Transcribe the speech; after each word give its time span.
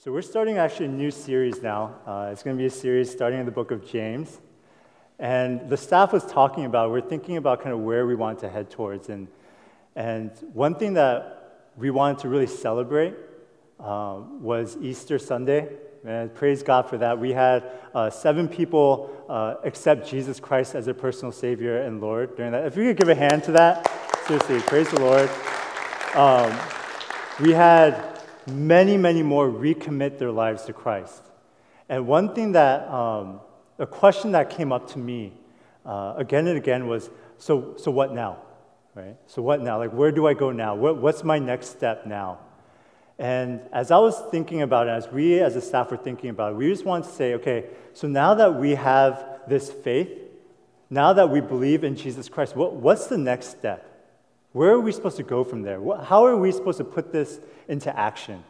So, 0.00 0.12
we're 0.12 0.22
starting 0.22 0.58
actually 0.58 0.86
a 0.86 0.90
new 0.90 1.10
series 1.10 1.60
now. 1.60 1.96
Uh, 2.06 2.28
it's 2.30 2.44
going 2.44 2.56
to 2.56 2.60
be 2.60 2.66
a 2.66 2.70
series 2.70 3.10
starting 3.10 3.40
in 3.40 3.46
the 3.46 3.50
book 3.50 3.72
of 3.72 3.84
James. 3.84 4.40
And 5.18 5.68
the 5.68 5.76
staff 5.76 6.12
was 6.12 6.24
talking 6.24 6.66
about, 6.66 6.92
we're 6.92 7.00
thinking 7.00 7.36
about 7.36 7.62
kind 7.62 7.72
of 7.72 7.80
where 7.80 8.06
we 8.06 8.14
want 8.14 8.38
to 8.38 8.48
head 8.48 8.70
towards. 8.70 9.08
And, 9.08 9.26
and 9.96 10.30
one 10.52 10.76
thing 10.76 10.94
that 10.94 11.70
we 11.76 11.90
wanted 11.90 12.20
to 12.20 12.28
really 12.28 12.46
celebrate 12.46 13.16
uh, 13.80 14.20
was 14.40 14.76
Easter 14.80 15.18
Sunday. 15.18 15.68
And 16.06 16.32
praise 16.32 16.62
God 16.62 16.88
for 16.88 16.96
that. 16.98 17.18
We 17.18 17.32
had 17.32 17.68
uh, 17.92 18.08
seven 18.08 18.46
people 18.46 19.24
uh, 19.28 19.56
accept 19.64 20.08
Jesus 20.08 20.38
Christ 20.38 20.76
as 20.76 20.84
their 20.84 20.94
personal 20.94 21.32
Savior 21.32 21.82
and 21.82 22.00
Lord 22.00 22.36
during 22.36 22.52
that. 22.52 22.66
If 22.66 22.76
we 22.76 22.84
could 22.84 22.98
give 22.98 23.08
a 23.08 23.16
hand 23.16 23.42
to 23.44 23.52
that, 23.52 23.90
seriously, 24.28 24.60
praise 24.60 24.88
the 24.90 25.00
Lord. 25.00 25.28
Um, 26.14 26.56
we 27.40 27.52
had 27.52 28.07
many, 28.50 28.96
many 28.96 29.22
more 29.22 29.48
recommit 29.48 30.18
their 30.18 30.30
lives 30.30 30.64
to 30.64 30.72
Christ. 30.72 31.22
And 31.88 32.06
one 32.06 32.34
thing 32.34 32.52
that, 32.52 32.88
um, 32.88 33.40
a 33.78 33.86
question 33.86 34.32
that 34.32 34.50
came 34.50 34.72
up 34.72 34.90
to 34.92 34.98
me 34.98 35.32
uh, 35.86 36.14
again 36.16 36.46
and 36.46 36.58
again 36.58 36.86
was 36.86 37.10
so, 37.38 37.74
so 37.76 37.90
what 37.90 38.12
now? 38.12 38.38
Right? 38.94 39.16
So 39.26 39.42
what 39.42 39.62
now? 39.62 39.78
Like, 39.78 39.92
where 39.92 40.10
do 40.10 40.26
I 40.26 40.34
go 40.34 40.50
now? 40.50 40.74
What, 40.74 40.98
what's 40.98 41.22
my 41.22 41.38
next 41.38 41.68
step 41.68 42.04
now? 42.04 42.40
And 43.18 43.60
as 43.72 43.90
I 43.90 43.98
was 43.98 44.20
thinking 44.30 44.62
about 44.62 44.86
it, 44.86 44.90
as 44.90 45.08
we 45.08 45.40
as 45.40 45.56
a 45.56 45.60
staff 45.60 45.90
were 45.90 45.96
thinking 45.96 46.30
about 46.30 46.52
it, 46.52 46.56
we 46.56 46.68
just 46.68 46.84
wanted 46.84 47.08
to 47.08 47.12
say, 47.14 47.34
okay, 47.34 47.66
so 47.94 48.06
now 48.06 48.34
that 48.34 48.54
we 48.54 48.74
have 48.74 49.40
this 49.48 49.70
faith, 49.70 50.10
now 50.90 51.12
that 51.12 51.28
we 51.30 51.40
believe 51.40 51.84
in 51.84 51.96
Jesus 51.96 52.28
Christ, 52.28 52.54
what, 52.54 52.74
what's 52.74 53.06
the 53.06 53.18
next 53.18 53.48
step? 53.48 53.97
Where 54.58 54.72
are 54.72 54.80
we 54.80 54.90
supposed 54.90 55.18
to 55.18 55.22
go 55.22 55.44
from 55.44 55.62
there? 55.62 55.80
How 56.02 56.26
are 56.26 56.36
we 56.36 56.50
supposed 56.50 56.78
to 56.78 56.84
put 56.84 57.12
this 57.12 57.38
into 57.68 57.96
action? 57.96 58.42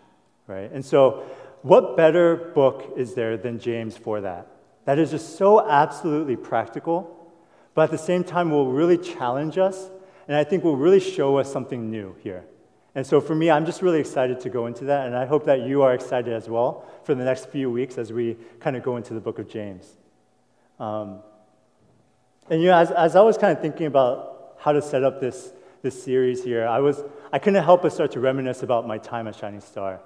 Right? 0.47 0.73
And 0.73 0.83
so, 0.83 1.27
what 1.61 1.99
better 1.99 2.51
book 2.55 2.95
is 2.97 3.12
there 3.12 3.37
than 3.37 3.59
James 3.59 3.95
for 3.95 4.23
that? 4.23 4.47
That 4.87 4.99
is 4.99 5.10
just 5.10 5.37
so 5.37 5.69
absolutely 5.69 6.35
practical, 6.35 7.30
but 7.74 7.82
at 7.82 7.91
the 7.91 7.99
same 7.99 8.24
time 8.24 8.51
will 8.51 8.73
really 8.73 8.97
challenge 8.97 9.59
us, 9.59 9.91
and 10.27 10.35
I 10.35 10.45
think 10.45 10.65
will 10.65 10.79
really 10.79 10.99
show 10.99 11.37
us 11.37 11.52
something 11.52 11.91
new 11.91 12.16
here. 12.23 12.47
And 12.95 13.07
so 13.07 13.21
for 13.21 13.35
me, 13.35 13.51
I'm 13.51 13.66
just 13.66 13.82
really 13.82 14.01
excited 14.01 14.41
to 14.41 14.49
go 14.49 14.65
into 14.65 14.87
that, 14.87 15.09
and 15.09 15.15
I 15.15 15.27
hope 15.27 15.45
that 15.45 15.60
you 15.60 15.82
are 15.82 15.93
excited 15.93 16.32
as 16.32 16.49
well 16.49 16.87
for 17.04 17.15
the 17.15 17.25
next 17.25 17.51
few 17.51 17.71
weeks 17.71 17.99
as 17.99 18.15
we 18.15 18.38
kind 18.60 18.79
of 18.79 18.82
go 18.82 18.97
into 18.97 19.13
the 19.13 19.21
book 19.21 19.38
of 19.38 19.47
James. 19.47 19.99
Um, 20.80 21.19
and 22.49 22.63
you 22.63 22.69
know, 22.69 22.79
as, 22.79 22.93
as 22.93 23.15
I 23.15 23.21
was 23.21 23.37
kind 23.37 23.54
of 23.54 23.60
thinking 23.60 23.87
about 23.87 24.54
how 24.59 24.73
to 24.73 24.80
set 24.80 25.04
up 25.04 25.21
this 25.21 25.52
this 25.82 26.02
series 26.02 26.43
here, 26.43 26.66
I, 26.66 26.80
was, 26.80 27.02
I 27.32 27.38
couldn't 27.38 27.62
help 27.62 27.82
but 27.82 27.93
start 27.93 28.12
to 28.12 28.21
reminisce 28.21 28.62
about 28.62 28.87
my 28.87 28.98
time 28.98 29.29
at 29.29 29.37
Shining 29.37 29.60
Star. 29.60 30.01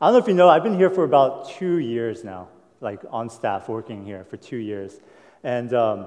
I 0.00 0.06
don't 0.06 0.14
know 0.14 0.18
if 0.18 0.28
you 0.28 0.34
know, 0.34 0.48
I've 0.48 0.62
been 0.62 0.76
here 0.76 0.90
for 0.90 1.04
about 1.04 1.50
two 1.50 1.78
years 1.78 2.24
now, 2.24 2.48
like 2.80 3.00
on 3.10 3.28
staff 3.28 3.68
working 3.68 4.04
here 4.04 4.24
for 4.24 4.36
two 4.36 4.56
years. 4.56 4.98
And 5.42 5.74
um, 5.74 6.06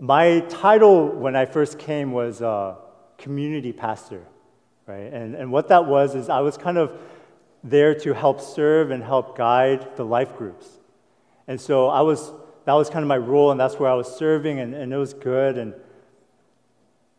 my 0.00 0.40
title 0.48 1.08
when 1.08 1.36
I 1.36 1.46
first 1.46 1.78
came 1.78 2.12
was 2.12 2.42
uh, 2.42 2.76
community 3.18 3.72
pastor, 3.72 4.22
right? 4.86 5.12
And, 5.12 5.34
and 5.34 5.52
what 5.52 5.68
that 5.68 5.86
was 5.86 6.14
is 6.14 6.28
I 6.28 6.40
was 6.40 6.56
kind 6.56 6.78
of 6.78 6.98
there 7.62 7.94
to 7.94 8.14
help 8.14 8.40
serve 8.40 8.90
and 8.90 9.02
help 9.02 9.36
guide 9.36 9.96
the 9.96 10.04
life 10.04 10.36
groups. 10.36 10.66
And 11.46 11.60
so 11.60 11.88
I 11.88 12.02
was, 12.02 12.32
that 12.64 12.74
was 12.74 12.88
kind 12.90 13.02
of 13.02 13.08
my 13.08 13.16
role, 13.16 13.50
and 13.50 13.58
that's 13.58 13.76
where 13.76 13.90
I 13.90 13.94
was 13.94 14.06
serving, 14.06 14.60
and, 14.60 14.74
and 14.74 14.92
it 14.92 14.96
was 14.96 15.14
good. 15.14 15.58
And 15.58 15.74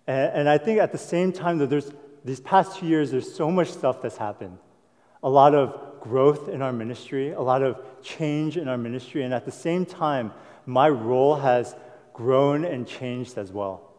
and, 0.09 0.31
and 0.33 0.49
I 0.49 0.57
think 0.57 0.79
at 0.79 0.91
the 0.91 0.97
same 0.97 1.31
time 1.31 1.59
that 1.59 1.69
there's 1.69 1.91
these 2.25 2.39
past 2.39 2.79
two 2.79 2.87
years, 2.87 3.11
there's 3.11 3.31
so 3.31 3.51
much 3.51 3.71
stuff 3.71 4.01
that's 4.01 4.17
happened. 4.17 4.57
A 5.21 5.29
lot 5.29 5.53
of 5.53 6.01
growth 6.01 6.49
in 6.49 6.61
our 6.61 6.73
ministry, 6.73 7.31
a 7.31 7.41
lot 7.41 7.61
of 7.61 7.79
change 8.01 8.57
in 8.57 8.67
our 8.67 8.77
ministry, 8.77 9.23
and 9.23 9.33
at 9.33 9.45
the 9.45 9.51
same 9.51 9.85
time, 9.85 10.33
my 10.65 10.89
role 10.89 11.35
has 11.35 11.75
grown 12.13 12.65
and 12.65 12.87
changed 12.87 13.37
as 13.37 13.51
well. 13.51 13.89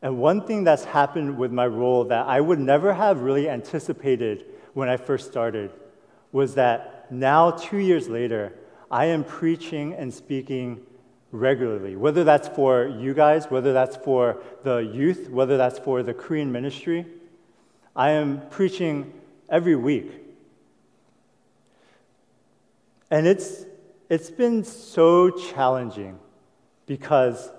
And 0.00 0.18
one 0.18 0.46
thing 0.46 0.64
that's 0.64 0.84
happened 0.84 1.38
with 1.38 1.50
my 1.50 1.66
role 1.66 2.04
that 2.04 2.26
I 2.26 2.40
would 2.40 2.60
never 2.60 2.92
have 2.92 3.20
really 3.20 3.48
anticipated 3.48 4.44
when 4.74 4.88
I 4.88 4.96
first 4.96 5.28
started 5.30 5.72
was 6.30 6.54
that 6.54 7.10
now, 7.10 7.50
two 7.50 7.78
years 7.78 8.08
later, 8.08 8.52
I 8.90 9.06
am 9.06 9.24
preaching 9.24 9.94
and 9.94 10.12
speaking 10.12 10.86
regularly, 11.34 11.96
whether 11.96 12.22
that's 12.22 12.46
for 12.46 12.86
you 12.86 13.12
guys, 13.12 13.50
whether 13.50 13.72
that's 13.72 13.96
for 13.96 14.40
the 14.62 14.76
youth, 14.76 15.28
whether 15.28 15.56
that's 15.56 15.80
for 15.80 16.02
the 16.02 16.14
Korean 16.14 16.52
ministry. 16.52 17.04
I 17.96 18.10
am 18.10 18.48
preaching 18.50 19.12
every 19.48 19.74
week. 19.74 20.12
And 23.10 23.26
it's, 23.26 23.64
it's 24.08 24.30
been 24.30 24.62
so 24.62 25.30
challenging 25.30 26.20
because, 26.86 27.50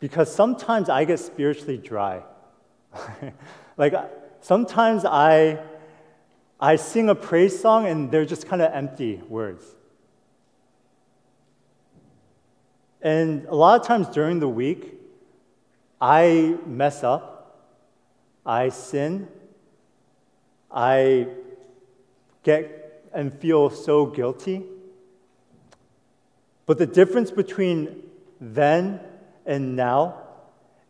because 0.00 0.34
sometimes 0.34 0.88
I 0.88 1.04
get 1.04 1.20
spiritually 1.20 1.76
dry. 1.76 2.22
like 3.76 3.94
sometimes 4.40 5.04
I, 5.04 5.58
I 6.58 6.76
sing 6.76 7.10
a 7.10 7.14
praise 7.14 7.60
song 7.60 7.86
and 7.86 8.10
they're 8.10 8.24
just 8.24 8.48
kind 8.48 8.62
of 8.62 8.72
empty 8.72 9.20
words. 9.28 9.75
And 13.02 13.44
a 13.46 13.54
lot 13.54 13.80
of 13.80 13.86
times 13.86 14.08
during 14.08 14.40
the 14.40 14.48
week, 14.48 14.94
I 16.00 16.56
mess 16.66 17.04
up, 17.04 17.60
I 18.44 18.68
sin, 18.68 19.28
I 20.70 21.28
get 22.42 23.08
and 23.12 23.32
feel 23.40 23.70
so 23.70 24.06
guilty. 24.06 24.62
But 26.66 26.78
the 26.78 26.86
difference 26.86 27.30
between 27.30 28.02
then 28.40 29.00
and 29.46 29.76
now 29.76 30.22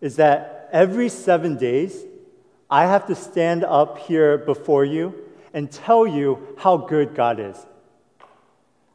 is 0.01 0.17
that 0.17 0.69
every 0.73 1.09
seven 1.09 1.57
days, 1.57 2.05
I 2.69 2.87
have 2.87 3.07
to 3.07 3.15
stand 3.15 3.65
up 3.65 3.99
here 3.99 4.39
before 4.39 4.85
you 4.85 5.15
and 5.53 5.71
tell 5.71 6.07
you 6.07 6.55
how 6.59 6.77
good 6.77 7.15
God 7.15 7.39
is. 7.39 7.65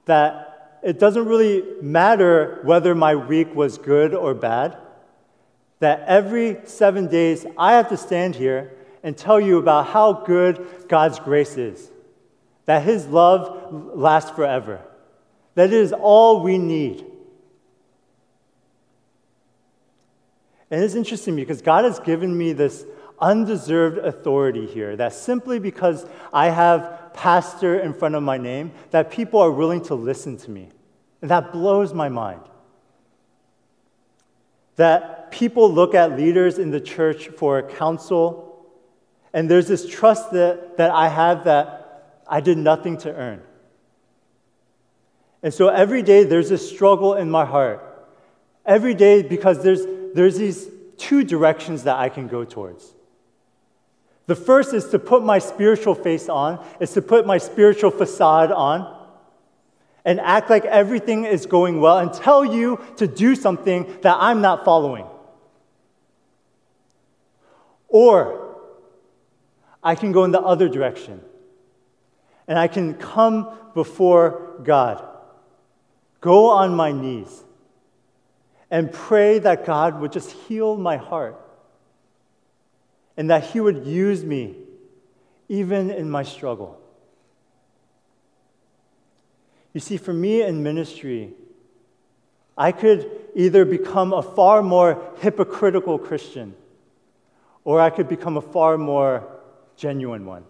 That 0.06 0.51
it 0.84 1.00
doesn't 1.00 1.26
really 1.26 1.64
matter 1.82 2.60
whether 2.64 2.96
my 2.96 3.16
week 3.16 3.54
was 3.54 3.78
good 3.78 4.14
or 4.14 4.34
bad. 4.34 4.78
That 5.80 6.04
every 6.08 6.58
seven 6.66 7.08
days 7.08 7.46
I 7.58 7.74
have 7.74 7.90
to 7.90 7.98
stand 7.98 8.36
here 8.36 8.74
and 9.04 9.18
tell 9.18 9.40
you 9.40 9.58
about 9.58 9.88
how 9.88 10.14
good 10.14 10.66
God's 10.88 11.20
grace 11.20 11.58
is. 11.58 11.90
That 12.66 12.84
His 12.84 13.08
love 13.08 13.96
lasts 13.96 14.32
forever. 14.32 14.82
That 15.56 15.68
it 15.68 15.74
is 15.74 15.94
all 15.94 16.42
we 16.44 16.58
need. 16.58 17.06
And 20.70 20.84
it's 20.84 20.96
interesting 20.96 21.36
because 21.36 21.62
God 21.62 21.84
has 21.84 22.00
given 22.00 22.36
me 22.36 22.54
this 22.54 22.86
undeserved 23.20 23.98
authority 24.00 24.66
here 24.66 24.96
that 24.96 25.14
simply 25.14 25.60
because 25.60 26.06
I 26.34 26.50
have 26.50 27.01
pastor 27.14 27.80
in 27.80 27.94
front 27.94 28.16
of 28.16 28.24
my 28.24 28.38
name, 28.38 28.72
that 28.92 29.12
people 29.12 29.40
are 29.40 29.52
willing 29.52 29.82
to 29.86 29.96
listen 29.96 30.38
to 30.38 30.52
me. 30.52 30.70
And 31.22 31.30
that 31.32 31.52
blows 31.52 31.94
my 31.94 32.10
mind. 32.10 32.42
That 34.76 35.32
people 35.32 35.72
look 35.72 35.94
at 35.94 36.18
leaders 36.18 36.58
in 36.58 36.72
the 36.72 36.82
church 36.82 37.30
for 37.30 37.62
counsel, 37.62 38.66
and 39.34 39.50
there's 39.50 39.68
this 39.68 39.88
trust 39.88 40.32
that, 40.32 40.78
that 40.78 40.92
I 40.92 41.08
have 41.08 41.46
that 41.46 42.22
I 42.28 42.42
did 42.42 42.58
nothing 42.58 42.98
to 43.00 43.14
earn. 43.14 43.42
And 45.44 45.54
so 45.54 45.70
every 45.70 46.02
day 46.04 46.24
there's 46.24 46.52
a 46.52 46.58
struggle 46.58 47.16
in 47.16 47.30
my 47.30 47.46
heart. 47.46 47.88
Every 48.66 48.94
day 48.94 49.24
because 49.24 49.64
there's, 49.64 49.86
there's 50.14 50.38
these 50.38 50.68
two 50.98 51.24
directions 51.24 51.84
that 51.84 51.98
I 51.98 52.10
can 52.10 52.28
go 52.28 52.46
towards. 52.46 52.94
The 54.32 54.36
first 54.36 54.74
is 54.74 54.86
to 54.92 54.98
put 54.98 55.26
my 55.26 55.40
spiritual 55.40 55.94
face 55.94 56.30
on, 56.30 56.66
is 56.80 56.94
to 56.94 57.02
put 57.02 57.26
my 57.26 57.38
spiritual 57.38 57.92
facade 57.92 58.50
on 58.50 58.98
and 60.06 60.22
act 60.22 60.50
like 60.50 60.64
everything 60.64 61.26
is 61.26 61.46
going 61.46 61.82
well 61.82 61.98
and 61.98 62.14
tell 62.14 62.46
you 62.46 62.80
to 62.96 63.08
do 63.08 63.36
something 63.36 63.94
that 64.04 64.16
I'm 64.22 64.40
not 64.40 64.64
following. 64.64 65.06
Or 67.90 68.56
I 69.84 69.96
can 69.96 70.14
go 70.14 70.24
in 70.24 70.32
the 70.32 70.40
other 70.40 70.70
direction 70.70 71.20
and 72.48 72.58
I 72.58 72.70
can 72.70 72.94
come 72.94 73.50
before 73.74 74.62
God, 74.64 75.06
go 76.22 76.52
on 76.52 76.74
my 76.74 76.94
knees, 76.94 77.44
and 78.70 78.94
pray 78.94 79.40
that 79.40 79.66
God 79.66 80.00
would 80.00 80.14
just 80.14 80.32
heal 80.32 80.78
my 80.78 80.96
heart 80.96 81.36
and 83.22 83.30
that 83.30 83.44
He 83.44 83.60
would 83.60 83.86
use 83.86 84.26
me 84.26 84.56
even 85.48 85.92
in 85.92 86.10
my 86.10 86.24
struggle. 86.24 86.82
You 89.74 89.80
see, 89.80 89.98
for 89.98 90.12
me 90.12 90.42
in 90.42 90.64
ministry, 90.64 91.34
I 92.58 92.72
could 92.72 93.12
either 93.36 93.64
become 93.64 94.12
a 94.12 94.24
far 94.24 94.64
more 94.64 95.04
hypocritical 95.20 96.00
Christian 96.00 96.56
or 97.64 97.80
I 97.80 97.92
could 97.92 98.10
become 98.10 98.38
a 98.38 98.42
far 98.42 98.76
more 98.80 99.28
genuine 99.78 100.26
one. 100.26 100.44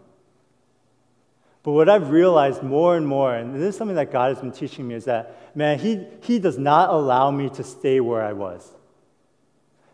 But 1.63 1.74
what 1.74 1.89
I've 1.89 2.09
realized 2.09 2.63
more 2.63 2.95
and 2.95 3.06
more, 3.06 3.35
and 3.35 3.53
this 3.53 3.75
is 3.75 3.77
something 3.77 3.97
that 3.97 4.13
God 4.13 4.29
has 4.29 4.39
been 4.39 4.53
teaching 4.53 4.88
me, 4.88 4.95
is 4.95 5.03
that, 5.03 5.57
man, 5.57 5.77
He, 5.77 6.07
he 6.21 6.39
does 6.39 6.57
not 6.57 6.89
allow 6.89 7.31
me 7.31 7.50
to 7.50 7.65
stay 7.65 8.00
where 8.00 8.24
I 8.24 8.31
was. 8.31 8.65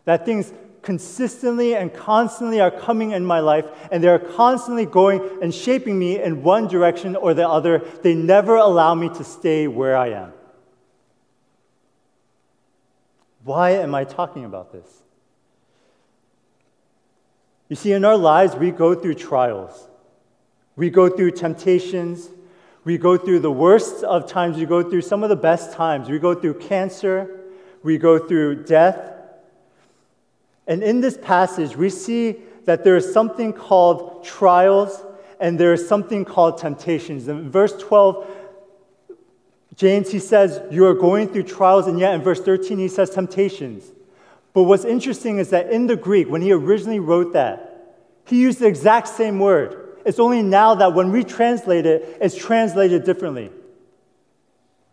That 0.04 0.24
things 0.24 0.52
consistently 0.88 1.74
and 1.76 1.92
constantly 1.92 2.62
are 2.62 2.70
coming 2.70 3.10
in 3.10 3.22
my 3.22 3.40
life, 3.40 3.66
and 3.92 4.02
they're 4.02 4.18
constantly 4.18 4.86
going 4.86 5.20
and 5.42 5.54
shaping 5.54 5.98
me 5.98 6.18
in 6.18 6.42
one 6.42 6.66
direction 6.66 7.14
or 7.14 7.34
the 7.34 7.46
other. 7.46 7.80
They 8.02 8.14
never 8.14 8.56
allow 8.56 8.94
me 8.94 9.10
to 9.10 9.22
stay 9.22 9.68
where 9.68 9.94
I 9.94 10.08
am. 10.12 10.32
Why 13.44 13.72
am 13.72 13.94
I 13.94 14.04
talking 14.04 14.46
about 14.46 14.72
this? 14.72 15.02
You 17.68 17.76
see, 17.76 17.92
in 17.92 18.02
our 18.02 18.16
lives, 18.16 18.56
we 18.56 18.70
go 18.70 18.94
through 18.94 19.16
trials. 19.16 19.90
We 20.74 20.88
go 20.88 21.10
through 21.10 21.32
temptations. 21.32 22.30
We 22.84 22.96
go 22.96 23.18
through 23.18 23.40
the 23.40 23.52
worst 23.52 24.04
of 24.04 24.26
times. 24.26 24.56
We 24.56 24.64
go 24.64 24.82
through 24.88 25.02
some 25.02 25.22
of 25.22 25.28
the 25.28 25.36
best 25.36 25.74
times. 25.74 26.08
We 26.08 26.18
go 26.18 26.34
through 26.34 26.60
cancer. 26.60 27.42
We 27.82 27.98
go 27.98 28.18
through 28.18 28.64
death. 28.64 29.17
And 30.68 30.82
in 30.82 31.00
this 31.00 31.16
passage, 31.16 31.76
we 31.76 31.90
see 31.90 32.36
that 32.66 32.84
there 32.84 32.96
is 32.96 33.12
something 33.12 33.54
called 33.54 34.22
trials 34.22 35.02
and 35.40 35.58
there 35.58 35.72
is 35.72 35.88
something 35.88 36.24
called 36.24 36.58
temptations. 36.58 37.26
In 37.26 37.50
verse 37.50 37.72
12, 37.78 38.26
James, 39.74 40.10
he 40.10 40.18
says, 40.18 40.60
You 40.70 40.84
are 40.86 40.94
going 40.94 41.28
through 41.28 41.44
trials, 41.44 41.86
and 41.86 41.98
yet 41.98 42.14
in 42.14 42.20
verse 42.20 42.40
13, 42.40 42.78
he 42.78 42.88
says 42.88 43.10
temptations. 43.10 43.84
But 44.52 44.64
what's 44.64 44.84
interesting 44.84 45.38
is 45.38 45.50
that 45.50 45.70
in 45.70 45.86
the 45.86 45.96
Greek, 45.96 46.28
when 46.28 46.42
he 46.42 46.52
originally 46.52 46.98
wrote 46.98 47.32
that, 47.32 47.96
he 48.26 48.40
used 48.40 48.58
the 48.58 48.66
exact 48.66 49.08
same 49.08 49.38
word. 49.38 49.96
It's 50.04 50.18
only 50.18 50.42
now 50.42 50.74
that 50.74 50.94
when 50.94 51.12
we 51.12 51.24
translate 51.24 51.86
it, 51.86 52.18
it's 52.20 52.34
translated 52.34 53.04
differently. 53.04 53.50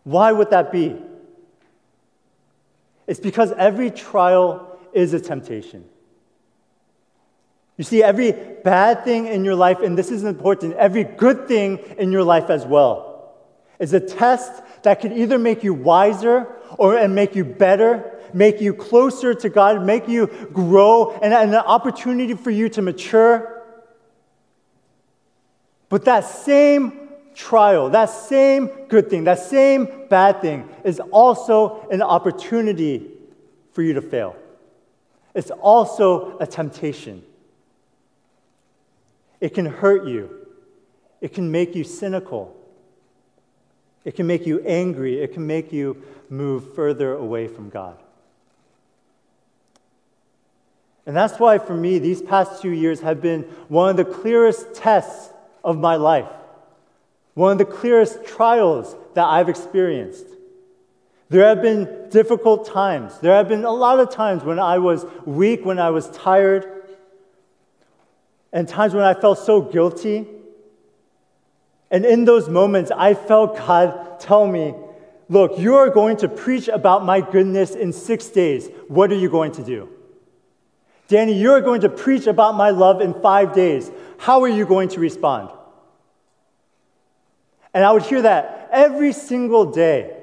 Why 0.04 0.30
would 0.30 0.50
that 0.50 0.70
be? 0.70 0.96
It's 3.06 3.20
because 3.20 3.52
every 3.52 3.90
trial 3.90 4.65
is 4.96 5.14
a 5.14 5.20
temptation. 5.20 5.84
You 7.76 7.84
see, 7.84 8.02
every 8.02 8.32
bad 8.32 9.04
thing 9.04 9.26
in 9.26 9.44
your 9.44 9.54
life, 9.54 9.80
and 9.80 9.96
this 9.96 10.10
is 10.10 10.24
important, 10.24 10.74
every 10.74 11.04
good 11.04 11.46
thing 11.46 11.78
in 11.98 12.10
your 12.10 12.24
life 12.24 12.50
as 12.50 12.64
well, 12.64 13.36
is 13.78 13.92
a 13.92 14.00
test 14.00 14.50
that 14.82 15.00
could 15.00 15.12
either 15.12 15.38
make 15.38 15.62
you 15.62 15.74
wiser 15.74 16.46
or 16.78 16.96
and 16.96 17.14
make 17.14 17.36
you 17.36 17.44
better, 17.44 18.18
make 18.32 18.60
you 18.60 18.72
closer 18.72 19.34
to 19.34 19.48
God, 19.50 19.84
make 19.84 20.08
you 20.08 20.26
grow, 20.52 21.10
and, 21.22 21.34
and 21.34 21.50
an 21.50 21.56
opportunity 21.56 22.34
for 22.34 22.50
you 22.50 22.68
to 22.70 22.82
mature 22.82 23.56
but 25.88 26.04
that 26.04 26.24
same 26.24 27.08
trial, 27.34 27.90
that 27.90 28.06
same 28.06 28.66
good 28.88 29.10
thing, 29.10 29.24
that 29.24 29.38
same 29.38 30.06
bad 30.08 30.40
thing 30.40 30.68
is 30.84 31.00
also 31.00 31.86
an 31.90 32.02
opportunity 32.02 33.10
for 33.72 33.82
you 33.82 33.92
to 33.94 34.02
fail. 34.02 34.36
It's 35.36 35.50
also 35.50 36.38
a 36.38 36.46
temptation. 36.46 37.22
It 39.38 39.50
can 39.50 39.66
hurt 39.66 40.08
you, 40.08 40.30
it 41.20 41.34
can 41.34 41.52
make 41.52 41.74
you 41.74 41.84
cynical, 41.84 42.56
it 44.02 44.16
can 44.16 44.26
make 44.26 44.46
you 44.46 44.60
angry, 44.60 45.20
it 45.20 45.34
can 45.34 45.46
make 45.46 45.74
you 45.74 46.02
move 46.30 46.74
further 46.74 47.12
away 47.12 47.48
from 47.48 47.68
God. 47.68 47.98
And 51.04 51.14
that's 51.14 51.38
why, 51.38 51.58
for 51.58 51.74
me, 51.76 51.98
these 51.98 52.22
past 52.22 52.62
two 52.62 52.72
years 52.72 53.00
have 53.00 53.20
been 53.20 53.42
one 53.68 53.90
of 53.90 53.98
the 53.98 54.06
clearest 54.06 54.74
tests 54.74 55.34
of 55.62 55.78
my 55.78 55.96
life, 55.96 56.30
one 57.34 57.52
of 57.52 57.58
the 57.58 57.66
clearest 57.66 58.24
trials 58.24 58.96
that 59.12 59.26
I've 59.26 59.50
experienced. 59.50 60.24
There 61.28 61.46
have 61.46 61.60
been 61.60 62.08
difficult 62.10 62.66
times. 62.66 63.18
There 63.18 63.34
have 63.34 63.48
been 63.48 63.64
a 63.64 63.72
lot 63.72 63.98
of 63.98 64.10
times 64.10 64.44
when 64.44 64.58
I 64.58 64.78
was 64.78 65.04
weak, 65.24 65.64
when 65.64 65.78
I 65.78 65.90
was 65.90 66.08
tired, 66.10 66.66
and 68.52 68.68
times 68.68 68.94
when 68.94 69.02
I 69.02 69.14
felt 69.14 69.38
so 69.38 69.60
guilty. 69.60 70.26
And 71.90 72.04
in 72.04 72.24
those 72.24 72.48
moments, 72.48 72.90
I 72.90 73.14
felt 73.14 73.56
God 73.56 74.20
tell 74.20 74.46
me, 74.46 74.74
Look, 75.28 75.58
you 75.58 75.74
are 75.74 75.90
going 75.90 76.18
to 76.18 76.28
preach 76.28 76.68
about 76.68 77.04
my 77.04 77.20
goodness 77.20 77.74
in 77.74 77.92
six 77.92 78.28
days. 78.28 78.68
What 78.86 79.10
are 79.10 79.16
you 79.16 79.28
going 79.28 79.52
to 79.52 79.64
do? 79.64 79.88
Danny, 81.08 81.32
you're 81.34 81.60
going 81.60 81.80
to 81.80 81.88
preach 81.88 82.26
about 82.26 82.54
my 82.54 82.70
love 82.70 83.00
in 83.00 83.14
five 83.14 83.52
days. 83.52 83.90
How 84.18 84.42
are 84.42 84.48
you 84.48 84.66
going 84.66 84.88
to 84.90 85.00
respond? 85.00 85.50
And 87.74 87.84
I 87.84 87.92
would 87.92 88.02
hear 88.02 88.22
that 88.22 88.68
every 88.72 89.12
single 89.12 89.70
day. 89.70 90.15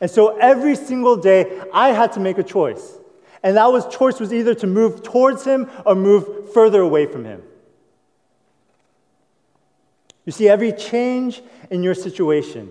And 0.00 0.10
so 0.10 0.36
every 0.38 0.76
single 0.76 1.16
day, 1.16 1.60
I 1.72 1.90
had 1.90 2.12
to 2.12 2.20
make 2.20 2.38
a 2.38 2.42
choice. 2.42 2.98
And 3.42 3.56
that 3.56 3.66
was 3.66 3.86
choice 3.86 4.20
was 4.20 4.32
either 4.32 4.54
to 4.56 4.66
move 4.66 5.02
towards 5.02 5.44
him 5.44 5.70
or 5.84 5.94
move 5.94 6.52
further 6.52 6.80
away 6.80 7.06
from 7.06 7.24
him. 7.24 7.42
You 10.24 10.32
see, 10.32 10.48
every 10.48 10.72
change 10.72 11.42
in 11.70 11.82
your 11.82 11.94
situation, 11.94 12.70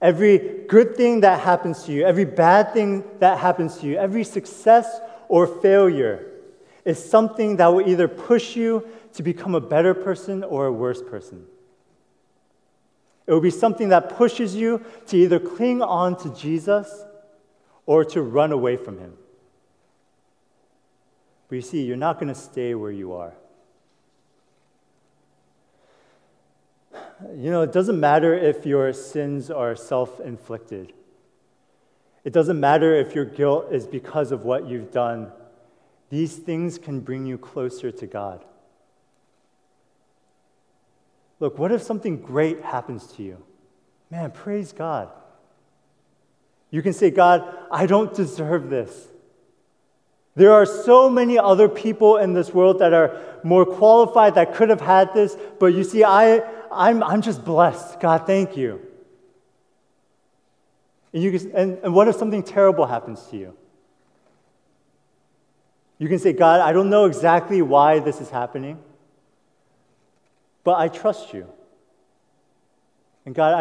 every 0.00 0.64
good 0.68 0.96
thing 0.96 1.20
that 1.20 1.40
happens 1.40 1.84
to 1.84 1.92
you, 1.92 2.04
every 2.04 2.24
bad 2.24 2.72
thing 2.72 3.04
that 3.18 3.38
happens 3.38 3.78
to 3.78 3.86
you, 3.86 3.96
every 3.96 4.24
success 4.24 5.00
or 5.28 5.46
failure 5.46 6.24
is 6.84 7.02
something 7.04 7.56
that 7.56 7.66
will 7.66 7.86
either 7.86 8.06
push 8.06 8.54
you 8.54 8.86
to 9.14 9.22
become 9.22 9.54
a 9.54 9.60
better 9.60 9.92
person 9.92 10.44
or 10.44 10.66
a 10.66 10.72
worse 10.72 11.02
person. 11.02 11.44
It 13.26 13.32
will 13.32 13.40
be 13.40 13.50
something 13.50 13.88
that 13.88 14.16
pushes 14.16 14.54
you 14.54 14.84
to 15.08 15.16
either 15.16 15.40
cling 15.40 15.82
on 15.82 16.16
to 16.18 16.34
Jesus 16.34 17.04
or 17.84 18.04
to 18.04 18.22
run 18.22 18.52
away 18.52 18.76
from 18.76 18.98
him. 18.98 19.14
But 21.48 21.56
you 21.56 21.62
see, 21.62 21.82
you're 21.84 21.96
not 21.96 22.20
going 22.20 22.28
to 22.28 22.40
stay 22.40 22.74
where 22.74 22.90
you 22.90 23.14
are. 23.14 23.34
You 27.34 27.50
know, 27.50 27.62
it 27.62 27.72
doesn't 27.72 27.98
matter 27.98 28.34
if 28.34 28.66
your 28.66 28.92
sins 28.92 29.50
are 29.50 29.74
self 29.74 30.20
inflicted. 30.20 30.92
It 32.24 32.32
doesn't 32.32 32.58
matter 32.58 32.94
if 32.94 33.14
your 33.14 33.24
guilt 33.24 33.68
is 33.72 33.86
because 33.86 34.32
of 34.32 34.44
what 34.44 34.68
you've 34.68 34.90
done. 34.90 35.30
These 36.10 36.36
things 36.36 36.78
can 36.78 37.00
bring 37.00 37.24
you 37.24 37.38
closer 37.38 37.90
to 37.90 38.06
God. 38.06 38.44
Look, 41.38 41.58
what 41.58 41.72
if 41.72 41.82
something 41.82 42.16
great 42.18 42.62
happens 42.62 43.06
to 43.12 43.22
you? 43.22 43.42
Man, 44.10 44.30
praise 44.30 44.72
God. 44.72 45.10
You 46.70 46.82
can 46.82 46.92
say, 46.92 47.10
God, 47.10 47.46
I 47.70 47.86
don't 47.86 48.14
deserve 48.14 48.70
this. 48.70 49.08
There 50.34 50.52
are 50.52 50.66
so 50.66 51.08
many 51.08 51.38
other 51.38 51.68
people 51.68 52.18
in 52.18 52.34
this 52.34 52.52
world 52.52 52.80
that 52.80 52.92
are 52.92 53.18
more 53.42 53.64
qualified 53.64 54.34
that 54.34 54.54
could 54.54 54.68
have 54.68 54.82
had 54.82 55.14
this, 55.14 55.36
but 55.58 55.66
you 55.66 55.82
see, 55.82 56.04
I, 56.04 56.42
I'm, 56.70 57.02
I'm 57.02 57.22
just 57.22 57.44
blessed. 57.44 58.00
God, 58.00 58.26
thank 58.26 58.56
you. 58.56 58.80
And, 61.14 61.22
you 61.22 61.38
can, 61.38 61.50
and, 61.52 61.78
and 61.82 61.94
what 61.94 62.08
if 62.08 62.16
something 62.16 62.42
terrible 62.42 62.84
happens 62.84 63.24
to 63.28 63.38
you? 63.38 63.56
You 65.98 66.08
can 66.08 66.18
say, 66.18 66.34
God, 66.34 66.60
I 66.60 66.72
don't 66.72 66.90
know 66.90 67.06
exactly 67.06 67.62
why 67.62 68.00
this 68.00 68.20
is 68.20 68.28
happening. 68.28 68.78
But 70.66 70.80
I 70.80 70.88
trust 70.88 71.32
you. 71.32 71.46
And 73.24 73.36
God, 73.36 73.54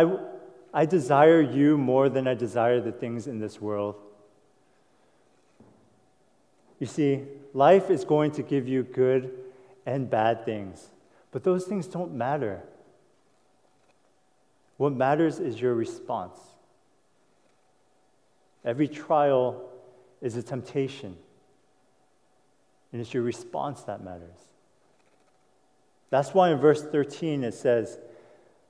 I, 0.74 0.82
I 0.82 0.86
desire 0.88 1.40
you 1.40 1.78
more 1.78 2.10
than 2.10 2.28
I 2.28 2.34
desire 2.34 2.82
the 2.82 2.92
things 2.92 3.28
in 3.28 3.38
this 3.38 3.62
world. 3.62 3.94
You 6.80 6.88
see, 6.88 7.22
life 7.54 7.92
is 7.92 8.06
going 8.06 8.32
to 8.32 8.42
give 8.42 8.68
you 8.68 8.82
good 8.82 9.32
and 9.86 10.10
bad 10.10 10.46
things, 10.46 10.90
but 11.32 11.44
those 11.44 11.66
things 11.66 11.86
don't 11.86 12.16
matter. 12.16 12.64
What 14.78 14.92
matters 14.92 15.38
is 15.38 15.62
your 15.62 15.76
response. 15.76 16.40
Every 18.64 18.88
trial 18.88 19.70
is 20.22 20.38
a 20.38 20.42
temptation, 20.42 21.16
and 22.92 23.00
it's 23.00 23.14
your 23.14 23.22
response 23.22 23.84
that 23.84 24.04
matters. 24.04 24.55
That's 26.16 26.34
why 26.34 26.50
in 26.50 26.60
verse 26.60 26.82
13 26.82 27.44
it 27.44 27.54
says, 27.54 28.00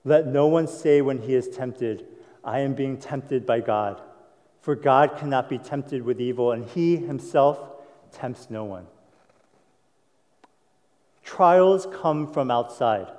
Let 0.04 0.26
no 0.26 0.48
one 0.48 0.68
say 0.68 1.04
when 1.04 1.22
he 1.22 1.36
is 1.36 1.48
tempted, 1.48 2.04
I 2.44 2.62
am 2.62 2.74
being 2.74 2.98
tempted 2.98 3.46
by 3.46 3.60
God. 3.60 4.02
For 4.62 4.74
God 4.74 5.16
cannot 5.20 5.48
be 5.48 5.60
tempted 5.60 6.02
with 6.02 6.20
evil, 6.20 6.54
and 6.54 6.66
he 6.66 6.96
himself 6.96 7.60
tempts 8.12 8.48
no 8.50 8.64
one. 8.64 8.88
Trials 11.24 11.86
come 11.94 12.34
from 12.34 12.50
outside. 12.50 13.10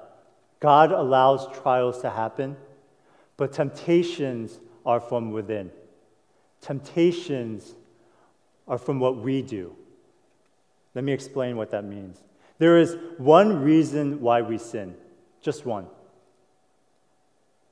God 0.58 0.90
allows 0.90 1.46
trials 1.60 2.02
to 2.02 2.10
happen, 2.10 2.56
but 3.36 3.52
temptations 3.52 4.58
are 4.84 4.98
from 4.98 5.30
within. 5.30 5.70
Temptations 6.60 7.76
are 8.66 8.78
from 8.78 8.98
what 8.98 9.18
we 9.18 9.40
do. 9.40 9.76
Let 10.96 11.04
me 11.04 11.12
explain 11.12 11.56
what 11.56 11.70
that 11.70 11.84
means. 11.84 12.25
There 12.58 12.78
is 12.78 12.96
one 13.18 13.62
reason 13.62 14.20
why 14.20 14.42
we 14.42 14.58
sin, 14.58 14.94
just 15.42 15.66
one. 15.66 15.86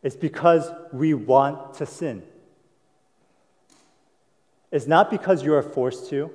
It's 0.02 0.16
because 0.16 0.70
we 0.92 1.14
want 1.14 1.74
to 1.74 1.86
sin. 1.86 2.22
It's 4.70 4.86
not 4.86 5.10
because 5.10 5.42
you 5.42 5.54
are 5.54 5.62
forced 5.62 6.10
to, 6.10 6.30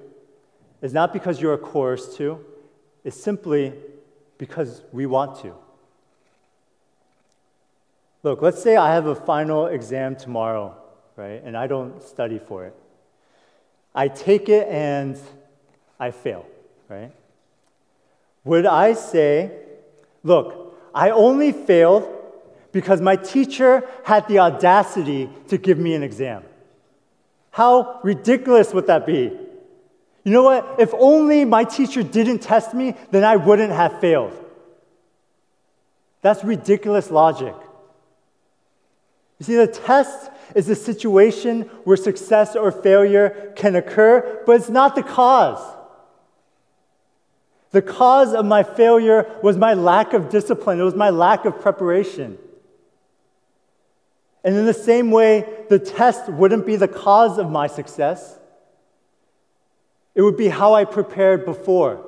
it's 0.82 0.94
not 0.94 1.14
because 1.14 1.42
you 1.42 1.50
are 1.50 1.58
coerced 1.58 2.16
to, 2.18 2.44
it's 3.04 3.22
simply 3.22 3.74
because 4.38 4.82
we 4.92 5.06
want 5.06 5.42
to. 5.42 5.54
Look, 8.24 8.42
let's 8.42 8.62
say 8.62 8.76
I 8.76 8.94
have 8.94 9.06
a 9.06 9.16
final 9.16 9.68
exam 9.68 10.16
tomorrow, 10.16 10.76
right, 11.16 11.42
and 11.44 11.56
I 11.56 11.68
don't 11.68 12.02
study 12.02 12.40
for 12.40 12.66
it. 12.66 12.76
I 13.94 14.08
take 14.08 14.50
it 14.50 14.68
and 14.68 15.20
I 16.00 16.12
fail, 16.12 16.46
right? 16.88 17.12
Would 18.50 18.66
I 18.66 18.94
say, 18.94 19.52
look, 20.24 20.76
I 20.96 21.12
only 21.12 21.52
failed 21.52 22.10
because 22.72 23.00
my 23.00 23.16
teacher 23.16 23.88
had 24.04 24.28
the 24.28 24.40
audacity 24.40 25.30
to 25.50 25.60
give 25.60 25.78
me 25.78 25.94
an 25.94 26.02
exam. 26.02 26.42
How 27.52 28.00
ridiculous 28.02 28.74
would 28.74 28.88
that 28.88 29.06
be? 29.06 29.32
You 30.24 30.32
know 30.32 30.42
what? 30.42 30.78
If 30.80 30.96
only 30.96 31.46
my 31.46 31.64
teacher 31.64 32.02
didn't 32.02 32.40
test 32.40 32.74
me, 32.74 32.96
then 33.12 33.24
I 33.24 33.36
wouldn't 33.36 33.72
have 33.72 34.00
failed. 34.00 34.34
That's 36.24 36.44
ridiculous 36.44 37.12
logic. 37.12 37.54
You 39.38 39.46
see, 39.46 39.58
the 39.58 39.68
test 39.68 40.32
is 40.56 40.68
a 40.70 40.76
situation 40.76 41.70
where 41.84 41.98
success 41.98 42.56
or 42.56 42.72
failure 42.72 43.54
can 43.56 43.76
occur, 43.76 44.42
but 44.48 44.54
it's 44.54 44.70
not 44.70 44.96
the 44.96 45.04
cause. 45.04 45.76
The 47.72 47.82
cause 47.82 48.34
of 48.34 48.46
my 48.46 48.64
failure 48.64 49.30
was 49.44 49.58
my 49.58 49.74
lack 49.74 50.14
of 50.14 50.30
discipline, 50.30 50.80
it 50.80 50.84
was 50.84 50.96
my 50.96 51.10
lack 51.10 51.46
of 51.46 51.62
preparation. 51.62 52.38
And 54.44 54.56
in 54.56 54.66
the 54.66 54.74
same 54.74 55.12
way, 55.12 55.46
the 55.70 55.80
test 55.80 56.30
wouldn't 56.30 56.66
be 56.66 56.78
the 56.78 56.88
cause 56.88 57.38
of 57.38 57.52
my 57.52 57.68
success. 57.68 58.38
It 60.16 60.22
would 60.22 60.38
be 60.38 60.48
how 60.48 60.74
I 60.74 60.86
prepared 60.86 61.46
before, 61.46 62.06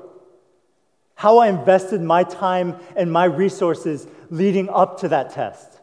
how 1.15 1.37
I 1.39 1.49
invested 1.49 2.01
my 2.01 2.23
time 2.23 2.77
and 2.95 3.11
my 3.11 3.25
resources 3.25 4.07
leading 4.29 4.69
up 4.69 5.01
to 5.01 5.09
that 5.09 5.31
test. 5.31 5.79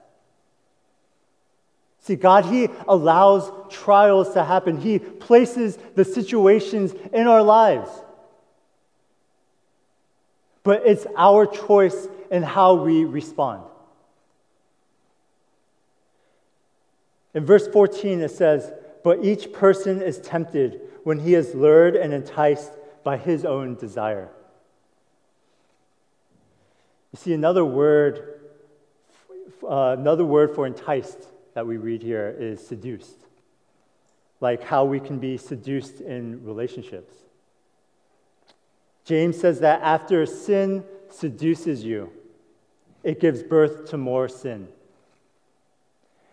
See, 2.01 2.17
God, 2.17 2.47
He 2.47 2.69
allows 2.89 3.51
trials 3.71 4.33
to 4.33 4.43
happen, 4.43 4.81
He 4.81 4.99
places 4.99 5.77
the 5.95 6.05
situations 6.05 6.95
in 7.13 7.27
our 7.27 7.43
lives. 7.43 7.91
But 10.69 10.83
it's 10.85 11.07
our 11.17 11.47
choice 11.47 12.09
in 12.31 12.43
how 12.43 12.75
we 12.75 13.07
respond. 13.07 13.63
In 17.33 17.47
verse 17.47 17.67
14, 17.67 18.21
it 18.21 18.31
says, 18.31 18.71
But 19.03 19.25
each 19.25 19.55
person 19.55 20.03
is 20.03 20.19
tempted 20.19 20.83
when 21.05 21.21
he 21.21 21.35
is 21.35 21.55
lured 21.55 21.97
and 21.97 22.13
enticed 22.13 22.71
by 23.03 23.17
his 23.17 23.47
own 23.47 23.77
desire. 23.77 24.29
You 27.15 27.19
see, 27.19 27.33
another 27.33 27.65
word, 27.65 28.39
uh, 29.67 29.97
another 29.99 30.27
word 30.27 30.55
for 30.55 30.67
enticed 30.67 31.29
that 31.55 31.67
we 31.67 31.79
read 31.79 32.03
here 32.03 32.37
is 32.39 32.61
seduced, 32.67 33.17
like 34.43 34.63
how 34.63 34.85
we 34.85 35.01
can 35.01 35.19
be 35.19 35.39
seduced 35.39 36.03
in 36.03 36.45
relationships. 36.45 37.15
James 39.09 39.41
says 39.41 39.61
that 39.61 39.81
after 39.81 40.27
sin 40.27 40.85
seduces 41.09 41.83
you, 41.83 42.13
it 43.03 43.21
gives 43.21 43.43
birth 43.43 43.89
to 43.89 43.97
more 43.97 44.29
sin. 44.29 44.69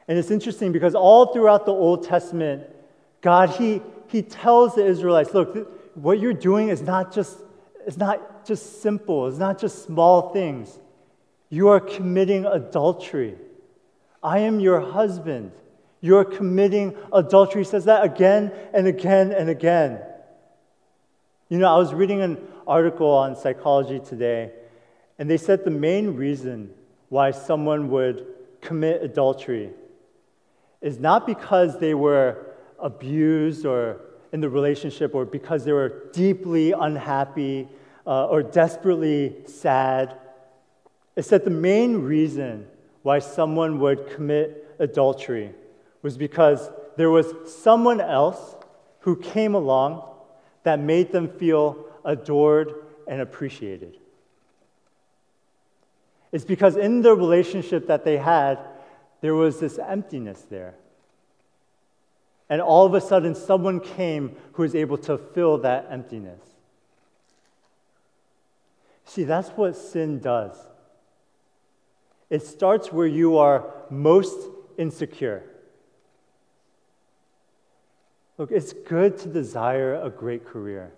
And 0.09 0.19
it's 0.19 0.29
interesting 0.29 0.73
because 0.73 0.93
all 0.93 1.27
throughout 1.27 1.65
the 1.65 1.71
Old 1.71 2.03
Testament, 2.03 2.63
God, 3.21 3.51
He, 3.51 3.81
he 4.07 4.21
tells 4.21 4.75
the 4.75 4.85
Israelites, 4.85 5.33
look, 5.33 5.95
what 5.95 6.19
you're 6.19 6.33
doing 6.33 6.67
is 6.67 6.81
not 6.81 7.13
just, 7.13 7.37
it's 7.87 7.95
not 7.95 8.45
just 8.45 8.81
simple, 8.81 9.29
it's 9.29 9.37
not 9.37 9.57
just 9.57 9.85
small 9.85 10.33
things. 10.33 10.77
You 11.49 11.69
are 11.69 11.79
committing 11.79 12.45
adultery. 12.45 13.37
I 14.21 14.39
am 14.39 14.59
your 14.59 14.81
husband. 14.81 15.53
You're 16.01 16.25
committing 16.25 16.97
adultery. 17.13 17.63
He 17.63 17.69
says 17.69 17.85
that 17.85 18.03
again 18.03 18.51
and 18.73 18.85
again 18.85 19.31
and 19.31 19.49
again. 19.49 20.01
You 21.47 21.59
know, 21.59 21.73
I 21.73 21.77
was 21.77 21.93
reading 21.93 22.21
an 22.21 22.37
article 22.67 23.09
on 23.09 23.35
psychology 23.35 23.99
today, 23.99 24.51
and 25.19 25.29
they 25.29 25.37
said 25.37 25.63
the 25.63 25.71
main 25.71 26.15
reason 26.15 26.71
why 27.09 27.31
someone 27.31 27.89
would 27.89 28.27
commit 28.61 29.03
adultery 29.03 29.69
is 30.81 30.99
not 30.99 31.25
because 31.25 31.79
they 31.79 31.93
were 31.93 32.45
abused 32.79 33.65
or 33.65 34.01
in 34.31 34.41
the 34.41 34.49
relationship 34.49 35.15
or 35.15 35.25
because 35.25 35.63
they 35.63 35.71
were 35.71 36.09
deeply 36.11 36.71
unhappy 36.73 37.67
uh, 38.05 38.25
or 38.27 38.43
desperately 38.43 39.35
sad. 39.45 40.17
It's 41.15 41.29
that 41.29 41.45
the 41.45 41.49
main 41.49 42.01
reason 42.01 42.67
why 43.01 43.19
someone 43.19 43.79
would 43.79 44.09
commit 44.09 44.75
adultery 44.79 45.51
was 46.01 46.17
because 46.17 46.69
there 46.97 47.09
was 47.09 47.33
someone 47.47 48.01
else 48.01 48.55
who 48.99 49.15
came 49.15 49.55
along 49.55 50.03
that 50.63 50.79
made 50.79 51.11
them 51.11 51.29
feel 51.29 51.84
adored 52.05 52.73
and 53.07 53.19
appreciated. 53.19 53.97
It's 56.31 56.45
because 56.45 56.75
in 56.75 57.01
the 57.01 57.15
relationship 57.15 57.87
that 57.87 58.05
they 58.05 58.17
had, 58.17 58.59
there 59.21 59.35
was 59.35 59.59
this 59.59 59.79
emptiness 59.79 60.41
there. 60.49 60.75
And 62.49 62.61
all 62.61 62.85
of 62.85 62.93
a 62.93 63.01
sudden, 63.01 63.33
someone 63.33 63.79
came 63.79 64.35
who 64.53 64.63
was 64.63 64.75
able 64.75 64.97
to 64.99 65.17
fill 65.17 65.57
that 65.59 65.87
emptiness. 65.89 66.41
See, 69.05 69.23
that's 69.23 69.49
what 69.49 69.75
sin 69.75 70.19
does. 70.19 70.55
It 72.29 72.45
starts 72.45 72.91
where 72.91 73.07
you 73.07 73.37
are 73.37 73.65
most 73.89 74.37
insecure. 74.77 75.43
Look, 78.37 78.51
it's 78.51 78.73
good 78.73 79.17
to 79.19 79.29
desire 79.29 79.95
a 79.95 80.09
great 80.09 80.45
career. 80.45 80.91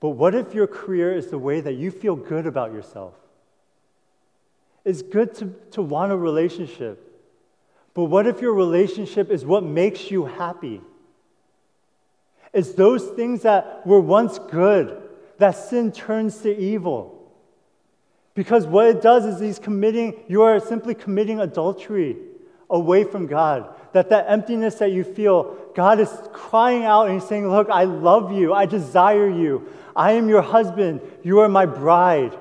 But 0.00 0.10
what 0.10 0.34
if 0.34 0.54
your 0.54 0.66
career 0.66 1.14
is 1.14 1.28
the 1.28 1.38
way 1.38 1.60
that 1.60 1.74
you 1.74 1.90
feel 1.90 2.16
good 2.16 2.46
about 2.46 2.72
yourself? 2.72 3.14
It's 4.84 5.02
good 5.02 5.34
to, 5.36 5.54
to 5.72 5.82
want 5.82 6.12
a 6.12 6.16
relationship. 6.16 7.02
But 7.94 8.04
what 8.04 8.26
if 8.26 8.40
your 8.40 8.52
relationship 8.52 9.30
is 9.30 9.44
what 9.44 9.64
makes 9.64 10.10
you 10.10 10.26
happy? 10.26 10.80
It's 12.52 12.72
those 12.72 13.04
things 13.04 13.42
that 13.42 13.86
were 13.86 14.00
once 14.00 14.38
good 14.38 15.02
that 15.38 15.52
sin 15.52 15.92
turns 15.92 16.38
to 16.38 16.56
evil. 16.56 17.32
Because 18.34 18.66
what 18.66 18.86
it 18.86 19.02
does 19.02 19.24
is 19.24 19.40
he's 19.40 19.58
committing, 19.58 20.14
you 20.28 20.42
are 20.42 20.60
simply 20.60 20.94
committing 20.94 21.40
adultery 21.40 22.16
away 22.68 23.04
from 23.04 23.26
God. 23.26 23.74
That 23.92 24.10
that 24.10 24.26
emptiness 24.28 24.76
that 24.76 24.92
you 24.92 25.04
feel, 25.04 25.56
God 25.74 26.00
is 26.00 26.10
crying 26.32 26.84
out 26.84 27.06
and 27.06 27.20
he's 27.20 27.28
saying, 27.28 27.48
Look, 27.48 27.68
I 27.70 27.84
love 27.84 28.32
you. 28.32 28.52
I 28.52 28.66
desire 28.66 29.28
you. 29.28 29.68
I 29.94 30.12
am 30.12 30.28
your 30.28 30.42
husband. 30.42 31.00
You 31.22 31.40
are 31.40 31.48
my 31.48 31.64
bride. 31.64 32.36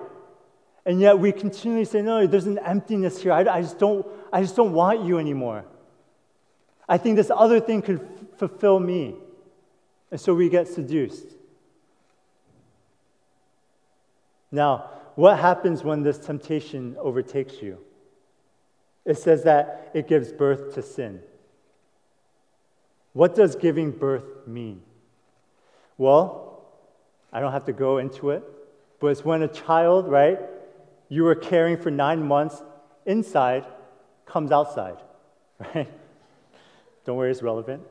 And 0.86 1.02
yet 1.02 1.18
we 1.18 1.32
continually 1.32 1.86
say, 1.86 2.02
no, 2.02 2.28
there's 2.28 2.46
an 2.46 2.60
emptiness 2.60 3.22
here. 3.22 3.32
I, 3.32 3.40
I, 3.40 3.62
just, 3.62 3.80
don't, 3.80 4.06
I 4.32 4.42
just 4.42 4.56
don't 4.56 4.74
want 4.74 5.04
you 5.04 5.18
anymore. 5.18 5.66
I 6.88 7.00
think 7.00 7.16
this 7.16 7.32
other 7.34 7.60
thing 7.60 7.82
could 7.82 8.02
f- 8.02 8.38
fulfill 8.38 8.80
me. 8.80 9.16
And 10.12 10.22
so 10.22 10.36
we 10.36 10.50
get 10.50 10.68
seduced. 10.68 11.26
Now, 14.52 14.92
what 15.16 15.40
happens 15.40 15.84
when 15.84 16.04
this 16.04 16.20
temptation 16.20 16.96
overtakes 17.00 17.62
you? 17.62 17.80
It 19.06 19.18
says 19.18 19.44
that 19.44 19.92
it 19.94 20.08
gives 20.08 20.32
birth 20.32 20.74
to 20.76 20.82
sin. 20.82 21.22
What 23.14 23.36
does 23.36 23.56
giving 23.56 23.92
birth 23.92 24.48
mean? 24.48 24.82
Well, 25.98 26.66
I 27.32 27.40
don't 27.40 27.52
have 27.52 27.66
to 27.66 27.74
go 27.74 28.00
into 28.00 28.32
it, 28.32 28.44
but 29.00 29.08
it's 29.08 29.24
when 29.24 29.44
a 29.44 29.48
child, 29.48 30.10
right, 30.10 30.40
you 31.08 31.24
were 31.24 31.36
caring 31.36 31.78
for 31.78 31.92
nine 31.92 32.28
months 32.28 32.62
inside 33.06 33.66
comes 34.26 34.52
outside, 34.52 34.98
right? 35.76 35.90
Don't 37.06 37.16
worry, 37.16 37.32
it's 37.32 37.44
relevant. 37.44 37.84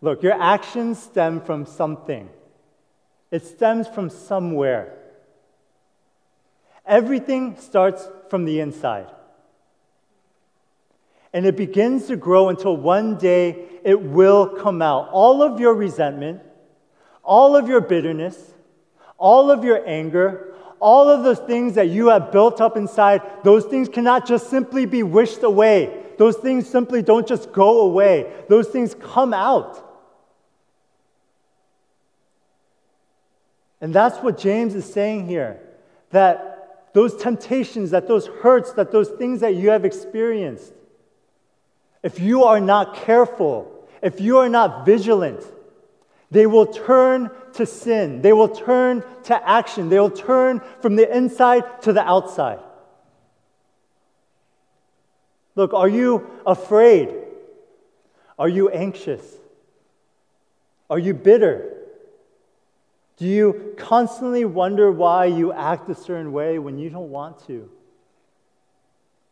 Look, 0.00 0.22
your 0.22 0.40
actions 0.40 1.02
stem 1.02 1.40
from 1.40 1.66
something, 1.66 2.28
it 3.30 3.44
stems 3.44 3.88
from 3.88 4.10
somewhere. 4.10 4.94
Everything 6.86 7.56
starts 7.58 8.08
from 8.30 8.44
the 8.44 8.60
inside. 8.60 9.08
And 11.32 11.44
it 11.44 11.56
begins 11.56 12.06
to 12.06 12.16
grow 12.16 12.48
until 12.48 12.76
one 12.76 13.18
day 13.18 13.68
it 13.84 14.00
will 14.00 14.46
come 14.46 14.80
out. 14.82 15.10
All 15.10 15.42
of 15.42 15.60
your 15.60 15.74
resentment, 15.74 16.40
all 17.22 17.54
of 17.56 17.68
your 17.68 17.80
bitterness, 17.80 18.54
all 19.18 19.50
of 19.50 19.64
your 19.64 19.86
anger, 19.86 20.54
all 20.80 21.08
of 21.08 21.24
those 21.24 21.38
things 21.40 21.74
that 21.74 21.88
you 21.88 22.08
have 22.08 22.32
built 22.32 22.60
up 22.60 22.76
inside, 22.76 23.22
those 23.44 23.64
things 23.64 23.88
cannot 23.88 24.26
just 24.26 24.48
simply 24.48 24.86
be 24.86 25.02
wished 25.02 25.42
away. 25.42 26.04
Those 26.18 26.36
things 26.36 26.68
simply 26.68 27.02
don't 27.02 27.26
just 27.26 27.52
go 27.52 27.82
away, 27.82 28.32
those 28.48 28.68
things 28.68 28.94
come 28.94 29.32
out. 29.32 29.84
And 33.80 33.94
that's 33.94 34.18
what 34.18 34.38
James 34.38 34.74
is 34.74 34.90
saying 34.92 35.28
here 35.28 35.60
that 36.10 36.90
those 36.94 37.16
temptations, 37.16 37.90
that 37.90 38.08
those 38.08 38.26
hurts, 38.26 38.72
that 38.72 38.90
those 38.90 39.10
things 39.10 39.40
that 39.40 39.54
you 39.54 39.70
have 39.70 39.84
experienced, 39.84 40.72
if 42.08 42.20
you 42.20 42.44
are 42.44 42.58
not 42.58 42.96
careful, 43.04 43.70
if 44.00 44.18
you 44.18 44.38
are 44.38 44.48
not 44.48 44.86
vigilant, 44.86 45.44
they 46.30 46.46
will 46.46 46.64
turn 46.64 47.30
to 47.52 47.66
sin. 47.66 48.22
They 48.22 48.32
will 48.32 48.48
turn 48.48 49.04
to 49.24 49.36
action. 49.46 49.90
They 49.90 50.00
will 50.00 50.16
turn 50.30 50.62
from 50.80 50.96
the 50.96 51.06
inside 51.14 51.82
to 51.82 51.92
the 51.92 52.02
outside. 52.02 52.60
Look, 55.54 55.74
are 55.74 55.88
you 55.88 56.26
afraid? 56.46 57.14
Are 58.38 58.48
you 58.48 58.70
anxious? 58.70 59.22
Are 60.88 60.98
you 60.98 61.12
bitter? 61.12 61.74
Do 63.18 63.26
you 63.26 63.74
constantly 63.76 64.46
wonder 64.46 64.90
why 64.90 65.26
you 65.26 65.52
act 65.52 65.90
a 65.90 65.94
certain 65.94 66.32
way 66.32 66.58
when 66.58 66.78
you 66.78 66.88
don't 66.88 67.10
want 67.10 67.46
to? 67.48 67.68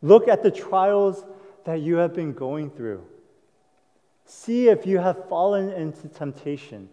Look 0.02 0.28
at 0.28 0.42
the 0.42 0.50
trials 0.50 1.24
that 1.66 1.80
you 1.80 1.96
have 1.96 2.14
been 2.14 2.32
going 2.32 2.70
through. 2.70 3.04
See 4.24 4.68
if 4.68 4.86
you 4.86 4.98
have 4.98 5.28
fallen 5.28 5.70
into 5.70 6.08
temptation. 6.08 6.88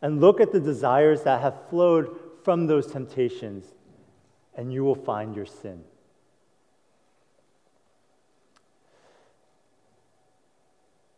And 0.00 0.20
look 0.20 0.40
at 0.40 0.52
the 0.52 0.60
desires 0.60 1.22
that 1.22 1.40
have 1.40 1.68
flowed 1.70 2.14
from 2.44 2.66
those 2.66 2.86
temptations, 2.86 3.64
and 4.54 4.72
you 4.72 4.84
will 4.84 4.94
find 4.94 5.34
your 5.34 5.46
sin. 5.46 5.82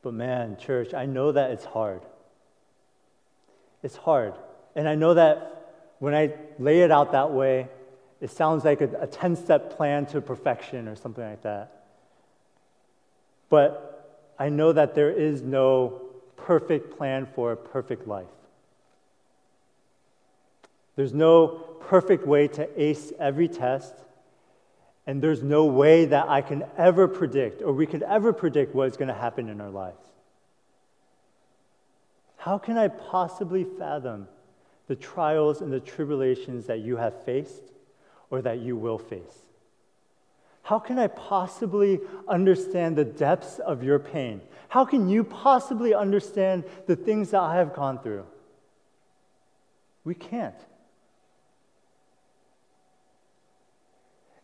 But 0.03 0.15
man, 0.15 0.57
church, 0.57 0.95
I 0.95 1.07
know 1.07 1.33
that 1.33 1.51
it's 1.51 1.65
hard. 1.65 2.03
It's 3.83 3.97
hard. 3.97 4.35
And 4.75 4.89
I 4.89 4.95
know 4.95 5.15
that 5.15 5.97
when 5.99 6.15
I 6.15 6.35
lay 6.59 6.83
it 6.83 6.91
out 6.91 7.13
that 7.13 7.33
way, 7.33 7.69
it 8.21 8.31
sounds 8.31 8.65
like 8.65 8.81
a 8.81 9.07
10 9.07 9.37
step 9.37 9.77
plan 9.77 10.07
to 10.07 10.21
perfection 10.21 10.87
or 10.87 10.95
something 10.95 11.25
like 11.25 11.43
that. 11.43 11.80
But 13.51 14.35
I 14.39 14.49
know 14.49 14.73
that 14.73 14.95
there 14.95 15.11
is 15.11 15.43
no 15.43 16.01
perfect 16.37 16.97
plan 16.97 17.27
for 17.27 17.53
a 17.53 17.57
perfect 17.57 18.09
life. 18.09 18.27
There's 20.97 21.13
no 21.13 21.49
perfect 21.81 22.27
way 22.27 22.49
to 22.49 22.69
ace 22.81 23.13
every 23.19 23.49
test, 23.49 23.95
and 25.07 25.21
there's 25.21 25.43
no 25.43 25.67
way 25.67 26.07
that 26.07 26.29
I 26.29 26.41
can 26.41 26.65
ever 26.79 27.09
predict 27.09 27.63
or 27.63 27.73
we 27.73 27.87
could 27.87 28.03
ever 28.03 28.33
predict 28.33 28.75
what 28.75 28.89
is 28.89 28.97
going 28.97 29.09
to 29.09 29.15
happen 29.15 29.49
in 29.49 29.61
our 29.61 29.71
lives. 29.71 30.07
How 32.37 32.59
can 32.59 32.79
I 32.79 32.89
possibly 32.89 33.65
fathom 33.65 34.29
the 34.87 34.97
trials 34.97 35.61
and 35.61 35.73
the 35.73 35.81
tribulations 35.81 36.67
that 36.67 36.81
you 36.81 36.97
have 36.97 37.25
faced 37.25 37.63
or 38.31 38.41
that 38.43 38.61
you 38.61 38.77
will 38.77 38.99
face? 38.99 39.50
How 40.71 40.79
can 40.79 41.01
I 41.01 41.09
possibly 41.09 41.99
understand 42.29 42.95
the 42.95 43.05
depths 43.05 43.59
of 43.59 43.83
your 43.83 43.99
pain? 43.99 44.41
How 44.69 44.85
can 44.85 45.09
you 45.09 45.25
possibly 45.25 45.95
understand 45.95 46.63
the 46.87 46.95
things 46.95 47.33
that 47.33 47.41
I 47.41 47.57
have 47.57 47.75
gone 47.75 47.99
through? 47.99 48.25
We 50.05 50.15
can't. 50.15 50.55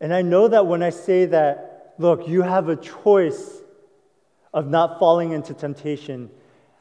And 0.00 0.12
I 0.12 0.22
know 0.22 0.48
that 0.48 0.66
when 0.66 0.82
I 0.82 0.90
say 0.90 1.26
that, 1.26 1.94
look, 1.96 2.26
you 2.26 2.42
have 2.42 2.68
a 2.68 2.74
choice 2.74 3.62
of 4.52 4.66
not 4.66 4.98
falling 4.98 5.30
into 5.30 5.54
temptation, 5.54 6.28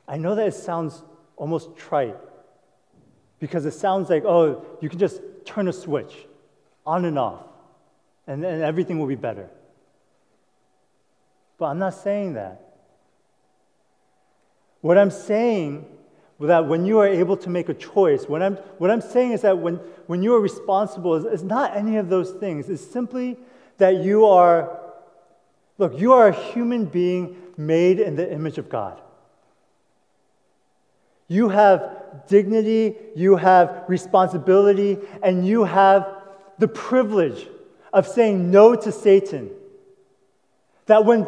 I 0.08 0.17
know 0.17 0.34
that 0.34 0.47
it 0.47 0.55
sounds 0.55 1.03
almost 1.36 1.77
trite 1.77 2.17
because 3.38 3.67
it 3.67 3.75
sounds 3.75 4.10
like, 4.10 4.25
oh, 4.25 4.65
you 4.81 4.89
can 4.89 4.97
just 4.97 5.21
turn 5.45 5.67
a 5.67 5.73
switch 5.73 6.15
on 6.84 7.05
and 7.05 7.19
off 7.19 7.45
and 8.27 8.43
then 8.43 8.61
everything 8.61 8.99
will 8.99 9.07
be 9.07 9.15
better. 9.15 9.49
But 11.57 11.67
I'm 11.67 11.79
not 11.79 11.93
saying 11.93 12.33
that. 12.33 12.61
What 14.81 14.97
I'm 14.97 15.11
saying 15.11 15.85
that 16.39 16.67
when 16.67 16.85
you 16.85 16.99
are 16.99 17.07
able 17.07 17.38
to 17.38 17.49
make 17.49 17.69
a 17.69 17.73
choice, 17.73 18.27
what 18.27 18.41
I'm, 18.41 18.55
what 18.77 18.91
I'm 18.91 19.01
saying 19.01 19.31
is 19.31 19.41
that 19.41 19.57
when, 19.57 19.75
when 20.07 20.21
you 20.21 20.35
are 20.35 20.39
responsible, 20.39 21.15
it's, 21.15 21.25
it's 21.25 21.43
not 21.43 21.75
any 21.75 21.97
of 21.97 22.09
those 22.09 22.31
things. 22.31 22.69
It's 22.69 22.85
simply 22.85 23.38
that 23.77 24.03
you 24.03 24.25
are, 24.25 24.79
look, 25.77 25.99
you 25.99 26.13
are 26.13 26.27
a 26.27 26.33
human 26.33 26.85
being 26.85 27.38
made 27.57 27.99
in 27.99 28.15
the 28.15 28.31
image 28.31 28.57
of 28.57 28.69
God. 28.69 29.01
You 31.27 31.49
have 31.49 32.27
dignity, 32.27 32.95
you 33.15 33.38
have 33.38 33.85
responsibility, 33.88 34.99
and 35.23 35.47
you 35.47 35.63
have 35.63 36.07
the 36.59 36.67
privilege 36.67 37.47
of 37.95 38.05
saying 38.05 38.51
no 38.51 38.75
to 38.75 38.91
Satan. 38.91 39.49
That 40.86 41.05
when 41.05 41.25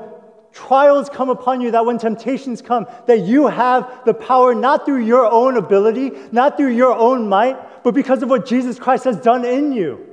trials 0.51 1.10
come 1.10 1.30
upon 1.30 1.62
you, 1.62 1.71
that 1.71 1.86
when 1.86 1.97
temptations 1.97 2.62
come, 2.62 2.88
that 3.08 3.21
you 3.21 3.47
have 3.47 4.01
the 4.06 4.13
power 4.13 4.53
not 4.53 4.86
through 4.86 5.03
your 5.03 5.25
own 5.25 5.56
ability, 5.56 6.12
not 6.32 6.58
through 6.58 6.73
your 6.73 6.93
own 6.93 7.30
might, 7.30 7.84
but 7.84 7.93
because 7.93 8.21
of 8.21 8.30
what 8.30 8.45
Jesus 8.45 8.77
Christ 8.77 9.06
has 9.06 9.17
done 9.17 9.45
in 9.45 9.71
you. 9.71 10.06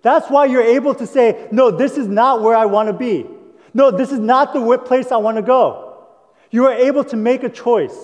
That's 0.00 0.30
why 0.30 0.46
you're 0.46 0.62
able 0.62 0.94
to 0.94 1.06
say, 1.06 1.46
No, 1.52 1.70
this 1.70 1.98
is 1.98 2.08
not 2.08 2.42
where 2.42 2.56
I 2.56 2.64
want 2.64 2.86
to 2.86 2.94
be. 2.94 3.26
No, 3.74 3.90
this 3.90 4.10
is 4.10 4.18
not 4.18 4.54
the 4.54 4.78
place 4.78 5.12
I 5.12 5.18
want 5.18 5.36
to 5.36 5.42
go. 5.42 6.06
You 6.50 6.64
are 6.64 6.72
able 6.72 7.04
to 7.04 7.16
make 7.16 7.42
a 7.42 7.50
choice 7.50 7.96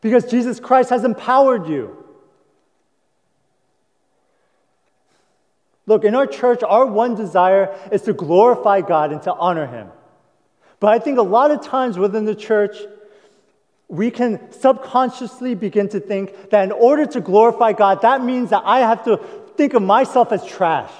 because 0.00 0.28
Jesus 0.28 0.58
Christ 0.58 0.90
has 0.90 1.04
empowered 1.04 1.68
you. 1.68 2.07
Look, 5.88 6.04
in 6.04 6.14
our 6.14 6.26
church, 6.26 6.60
our 6.62 6.84
one 6.84 7.14
desire 7.14 7.74
is 7.90 8.02
to 8.02 8.12
glorify 8.12 8.82
God 8.82 9.10
and 9.10 9.22
to 9.22 9.32
honor 9.32 9.66
Him. 9.66 9.88
But 10.80 10.88
I 10.88 10.98
think 10.98 11.18
a 11.18 11.22
lot 11.22 11.50
of 11.50 11.62
times 11.62 11.98
within 11.98 12.26
the 12.26 12.34
church, 12.34 12.76
we 13.88 14.10
can 14.10 14.52
subconsciously 14.52 15.54
begin 15.54 15.88
to 15.88 15.98
think 15.98 16.50
that 16.50 16.64
in 16.64 16.72
order 16.72 17.06
to 17.06 17.22
glorify 17.22 17.72
God, 17.72 18.02
that 18.02 18.22
means 18.22 18.50
that 18.50 18.64
I 18.66 18.80
have 18.80 19.02
to 19.04 19.16
think 19.56 19.72
of 19.72 19.82
myself 19.82 20.30
as 20.30 20.44
trash. 20.44 20.92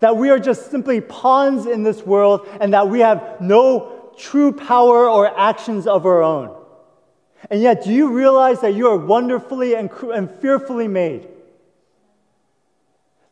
That 0.00 0.18
we 0.18 0.28
are 0.28 0.38
just 0.38 0.70
simply 0.70 1.00
pawns 1.00 1.64
in 1.64 1.84
this 1.84 2.04
world 2.04 2.46
and 2.60 2.74
that 2.74 2.90
we 2.90 3.00
have 3.00 3.40
no 3.40 4.12
true 4.18 4.52
power 4.52 5.08
or 5.08 5.26
actions 5.40 5.86
of 5.86 6.04
our 6.04 6.22
own. 6.22 6.54
And 7.48 7.62
yet, 7.62 7.82
do 7.82 7.94
you 7.94 8.12
realize 8.12 8.60
that 8.60 8.74
you 8.74 8.88
are 8.88 8.98
wonderfully 8.98 9.74
and, 9.74 9.90
fearfully 10.42 10.86
made? 10.86 11.28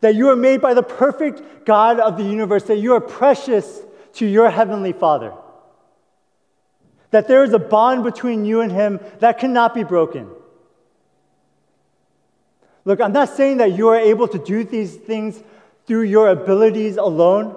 That 0.00 0.14
you 0.14 0.28
are 0.28 0.36
made 0.36 0.60
by 0.60 0.74
the 0.74 0.82
perfect 0.82 1.64
God 1.64 1.98
of 1.98 2.16
the 2.16 2.24
universe, 2.24 2.64
that 2.64 2.76
you 2.76 2.94
are 2.94 3.00
precious 3.00 3.80
to 4.14 4.26
your 4.26 4.50
heavenly 4.50 4.92
Father. 4.92 5.32
That 7.10 7.28
there 7.28 7.44
is 7.44 7.52
a 7.52 7.58
bond 7.58 8.04
between 8.04 8.44
you 8.44 8.60
and 8.60 8.70
Him 8.70 9.00
that 9.20 9.38
cannot 9.38 9.74
be 9.74 9.84
broken. 9.84 10.28
Look, 12.84 13.00
I'm 13.00 13.12
not 13.12 13.30
saying 13.30 13.56
that 13.58 13.72
you 13.72 13.88
are 13.88 13.98
able 13.98 14.28
to 14.28 14.38
do 14.38 14.62
these 14.64 14.94
things 14.94 15.42
through 15.86 16.02
your 16.02 16.28
abilities 16.28 16.96
alone, 16.96 17.54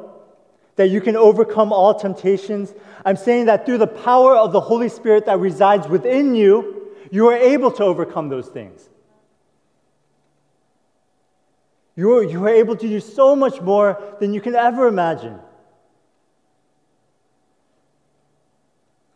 that 0.75 0.89
you 0.89 1.01
can 1.01 1.15
overcome 1.15 1.73
all 1.73 1.93
temptations. 1.93 2.73
I'm 3.05 3.17
saying 3.17 3.45
that 3.45 3.65
through 3.65 3.79
the 3.79 3.87
power 3.87 4.35
of 4.35 4.51
the 4.53 4.61
Holy 4.61 4.89
Spirit 4.89 5.25
that 5.25 5.39
resides 5.39 5.87
within 5.87 6.35
you, 6.35 6.87
you 7.11 7.27
are 7.27 7.35
able 7.35 7.71
to 7.71 7.83
overcome 7.83 8.29
those 8.29 8.47
things. 8.47 8.89
You 11.95 12.13
are, 12.13 12.23
you 12.23 12.43
are 12.45 12.49
able 12.49 12.75
to 12.75 12.87
do 12.87 12.99
so 12.99 13.35
much 13.35 13.59
more 13.61 14.01
than 14.19 14.33
you 14.33 14.41
can 14.41 14.55
ever 14.55 14.87
imagine. 14.87 15.39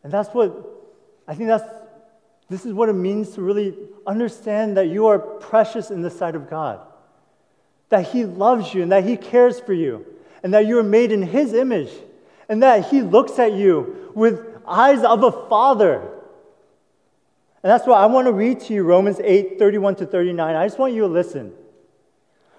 And 0.04 0.12
that's 0.12 0.30
what, 0.34 0.54
I 1.28 1.34
think 1.34 1.48
that's, 1.48 1.64
this 2.50 2.66
is 2.66 2.74
what 2.74 2.90
it 2.90 2.94
means 2.94 3.32
to 3.32 3.42
really 3.42 3.74
understand 4.06 4.78
that 4.78 4.90
you 4.90 5.08
are 5.08 5.18
precious 5.18 5.92
in 5.92 6.02
the 6.02 6.10
sight 6.10 6.36
of 6.36 6.50
God. 6.50 6.82
That 7.90 8.10
He 8.10 8.26
loves 8.26 8.74
you 8.74 8.84
and 8.84 8.92
that 8.92 9.06
He 9.06 9.16
cares 9.16 9.60
for 9.60 9.74
you 9.74 10.06
and 10.44 10.54
that 10.54 10.66
you 10.68 10.78
are 10.78 10.84
made 10.84 11.12
in 11.12 11.22
His 11.22 11.54
image 11.54 11.92
and 12.50 12.62
that 12.64 12.90
He 12.90 13.02
looks 13.02 13.40
at 13.40 13.54
you 13.54 14.12
with 14.14 14.46
eyes 14.68 15.04
of 15.04 15.24
a 15.24 15.32
father. 15.48 16.02
And 17.64 17.72
that's 17.72 17.88
why 17.88 18.00
I 18.00 18.08
want 18.08 18.28
to 18.28 18.34
read 18.34 18.60
to 18.62 18.74
you 18.74 18.84
Romans 18.84 19.22
8 19.24 19.58
31 19.58 19.96
to 19.96 20.06
39. 20.06 20.56
I 20.56 20.66
just 20.66 20.78
want 20.78 20.94
you 20.94 21.02
to 21.02 21.08
listen. 21.08 21.54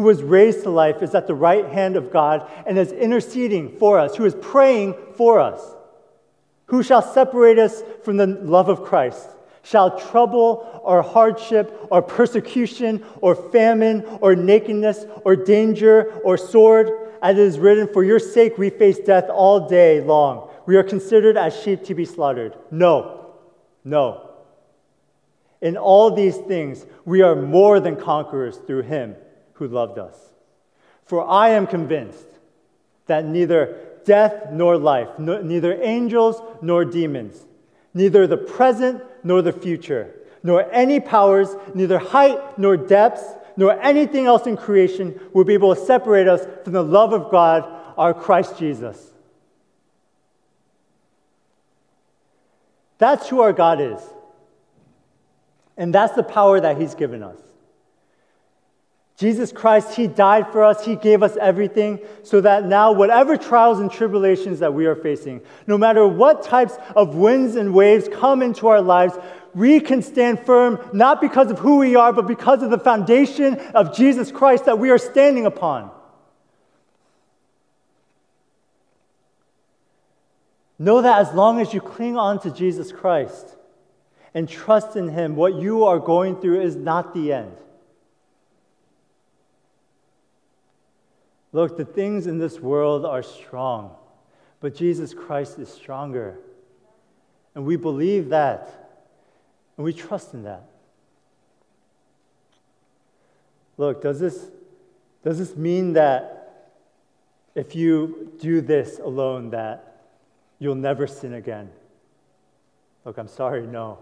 who 0.00 0.06
was 0.06 0.22
raised 0.22 0.62
to 0.62 0.70
life, 0.70 1.02
is 1.02 1.14
at 1.14 1.26
the 1.26 1.34
right 1.34 1.66
hand 1.66 1.94
of 1.94 2.10
God 2.10 2.50
and 2.64 2.78
is 2.78 2.90
interceding 2.90 3.76
for 3.76 3.98
us, 3.98 4.16
who 4.16 4.24
is 4.24 4.34
praying 4.34 4.94
for 5.14 5.38
us. 5.38 5.60
Who 6.66 6.82
shall 6.82 7.02
separate 7.02 7.58
us 7.58 7.82
from 8.02 8.16
the 8.16 8.26
love 8.26 8.70
of 8.70 8.82
Christ? 8.82 9.28
Shall 9.62 9.98
trouble 9.98 10.80
or 10.82 11.02
hardship 11.02 11.86
or 11.90 12.00
persecution 12.00 13.04
or 13.20 13.34
famine 13.34 14.06
or 14.22 14.34
nakedness 14.34 15.04
or 15.26 15.36
danger 15.36 16.14
or 16.24 16.38
sword? 16.38 16.90
As 17.20 17.36
it 17.36 17.42
is 17.42 17.58
written, 17.58 17.86
For 17.86 18.02
your 18.02 18.20
sake 18.20 18.56
we 18.56 18.70
face 18.70 19.00
death 19.00 19.28
all 19.28 19.68
day 19.68 20.00
long. 20.00 20.48
We 20.64 20.76
are 20.76 20.82
considered 20.82 21.36
as 21.36 21.54
sheep 21.60 21.84
to 21.84 21.94
be 21.94 22.06
slaughtered. 22.06 22.56
No, 22.70 23.34
no. 23.84 24.30
In 25.60 25.76
all 25.76 26.10
these 26.10 26.38
things, 26.38 26.86
we 27.04 27.20
are 27.20 27.36
more 27.36 27.80
than 27.80 27.96
conquerors 27.96 28.56
through 28.56 28.84
him 28.84 29.16
who 29.60 29.68
loved 29.68 29.98
us. 29.98 30.16
For 31.04 31.24
I 31.28 31.50
am 31.50 31.66
convinced 31.66 32.26
that 33.06 33.26
neither 33.26 33.76
death 34.06 34.50
nor 34.50 34.78
life, 34.78 35.18
no, 35.18 35.42
neither 35.42 35.80
angels 35.82 36.40
nor 36.62 36.84
demons, 36.86 37.44
neither 37.92 38.26
the 38.26 38.38
present 38.38 39.02
nor 39.22 39.42
the 39.42 39.52
future, 39.52 40.14
nor 40.42 40.66
any 40.72 40.98
powers, 40.98 41.54
neither 41.74 41.98
height 41.98 42.58
nor 42.58 42.76
depths, 42.76 43.22
nor 43.56 43.78
anything 43.82 44.24
else 44.24 44.46
in 44.46 44.56
creation 44.56 45.20
will 45.34 45.44
be 45.44 45.52
able 45.52 45.74
to 45.74 45.80
separate 45.80 46.26
us 46.26 46.46
from 46.64 46.72
the 46.72 46.82
love 46.82 47.12
of 47.12 47.30
God, 47.30 47.68
our 47.98 48.14
Christ 48.14 48.58
Jesus. 48.58 49.10
That's 52.96 53.28
who 53.28 53.40
our 53.40 53.52
God 53.52 53.78
is. 53.80 54.00
And 55.76 55.94
that's 55.94 56.14
the 56.14 56.22
power 56.22 56.58
that 56.60 56.80
He's 56.80 56.94
given 56.94 57.22
us. 57.22 57.36
Jesus 59.20 59.52
Christ, 59.52 59.96
He 59.96 60.06
died 60.06 60.50
for 60.50 60.64
us. 60.64 60.82
He 60.82 60.96
gave 60.96 61.22
us 61.22 61.36
everything 61.36 62.00
so 62.22 62.40
that 62.40 62.64
now, 62.64 62.90
whatever 62.92 63.36
trials 63.36 63.78
and 63.78 63.92
tribulations 63.92 64.60
that 64.60 64.72
we 64.72 64.86
are 64.86 64.96
facing, 64.96 65.42
no 65.66 65.76
matter 65.76 66.08
what 66.08 66.42
types 66.42 66.72
of 66.96 67.14
winds 67.14 67.54
and 67.54 67.74
waves 67.74 68.08
come 68.10 68.40
into 68.40 68.66
our 68.68 68.80
lives, 68.80 69.18
we 69.54 69.78
can 69.78 70.00
stand 70.00 70.40
firm 70.40 70.80
not 70.94 71.20
because 71.20 71.50
of 71.50 71.58
who 71.58 71.76
we 71.76 71.96
are, 71.96 72.14
but 72.14 72.26
because 72.26 72.62
of 72.62 72.70
the 72.70 72.78
foundation 72.78 73.58
of 73.74 73.94
Jesus 73.94 74.32
Christ 74.32 74.64
that 74.64 74.78
we 74.78 74.88
are 74.88 74.96
standing 74.96 75.44
upon. 75.44 75.90
Know 80.78 81.02
that 81.02 81.20
as 81.20 81.34
long 81.34 81.60
as 81.60 81.74
you 81.74 81.82
cling 81.82 82.16
on 82.16 82.40
to 82.40 82.50
Jesus 82.50 82.90
Christ 82.90 83.54
and 84.32 84.48
trust 84.48 84.96
in 84.96 85.10
Him, 85.10 85.36
what 85.36 85.56
you 85.56 85.84
are 85.84 85.98
going 85.98 86.40
through 86.40 86.62
is 86.62 86.74
not 86.74 87.12
the 87.12 87.34
end. 87.34 87.54
Look, 91.52 91.76
the 91.76 91.84
things 91.84 92.26
in 92.26 92.38
this 92.38 92.60
world 92.60 93.04
are 93.04 93.22
strong, 93.22 93.94
but 94.60 94.74
Jesus 94.74 95.12
Christ 95.12 95.58
is 95.58 95.68
stronger. 95.68 96.38
And 97.54 97.64
we 97.64 97.76
believe 97.76 98.28
that, 98.28 98.90
and 99.76 99.84
we 99.84 99.92
trust 99.92 100.34
in 100.34 100.44
that. 100.44 100.64
Look, 103.76 104.02
does 104.02 104.20
this, 104.20 104.50
does 105.24 105.38
this 105.38 105.56
mean 105.56 105.94
that 105.94 106.76
if 107.54 107.74
you 107.74 108.32
do 108.38 108.60
this 108.60 108.98
alone, 108.98 109.50
that 109.50 110.04
you'll 110.58 110.74
never 110.76 111.06
sin 111.06 111.34
again? 111.34 111.70
Look, 113.04 113.18
I'm 113.18 113.28
sorry, 113.28 113.66
no. 113.66 113.98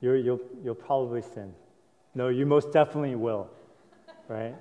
you 0.00 0.10
will 0.10 0.16
you'll, 0.16 0.40
you'll 0.64 0.74
probably 0.74 1.22
sin. 1.22 1.54
No, 2.14 2.28
you 2.28 2.46
most 2.46 2.72
definitely 2.72 3.14
will, 3.14 3.48
right? 4.28 4.54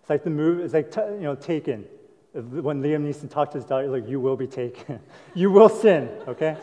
It's 0.00 0.10
like 0.10 0.24
the 0.24 0.30
movie, 0.30 0.62
it's 0.62 0.74
like, 0.74 0.94
you 0.96 1.20
know, 1.20 1.34
Taken. 1.34 1.84
When 2.32 2.80
Liam 2.80 3.08
Neeson 3.08 3.28
talked 3.28 3.52
to 3.52 3.58
his 3.58 3.64
daughter, 3.64 3.88
like, 3.88 4.08
you 4.08 4.20
will 4.20 4.36
be 4.36 4.46
taken. 4.46 5.00
you 5.34 5.50
will 5.50 5.68
sin, 5.68 6.08
okay? 6.28 6.56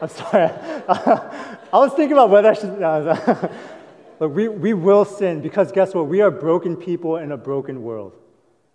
I'm 0.00 0.08
sorry. 0.08 0.44
I 0.88 1.58
was 1.72 1.92
thinking 1.92 2.12
about 2.12 2.30
whether 2.30 2.50
I 2.50 2.54
should. 2.54 2.78
Look, 4.20 4.34
we, 4.34 4.48
we 4.48 4.74
will 4.74 5.04
sin 5.04 5.40
because 5.40 5.72
guess 5.72 5.94
what? 5.94 6.06
We 6.06 6.20
are 6.20 6.30
broken 6.30 6.76
people 6.76 7.16
in 7.16 7.32
a 7.32 7.36
broken 7.36 7.82
world. 7.82 8.16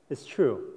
It's 0.10 0.26
true. 0.26 0.72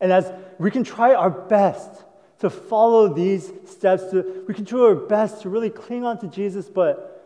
And 0.00 0.12
as 0.12 0.32
we 0.58 0.70
can 0.70 0.84
try 0.84 1.14
our 1.14 1.30
best 1.30 2.04
to 2.40 2.50
follow 2.50 3.12
these 3.12 3.52
steps, 3.66 4.04
to, 4.10 4.44
we 4.46 4.54
can 4.54 4.64
do 4.64 4.84
our 4.84 4.94
best 4.94 5.42
to 5.42 5.48
really 5.48 5.70
cling 5.70 6.04
on 6.04 6.18
to 6.20 6.28
Jesus, 6.28 6.68
but 6.68 7.18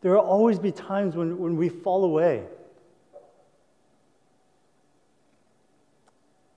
there 0.00 0.12
will 0.12 0.20
always 0.20 0.58
be 0.58 0.72
times 0.72 1.14
when, 1.14 1.38
when 1.38 1.56
we 1.56 1.68
fall 1.68 2.04
away. 2.04 2.44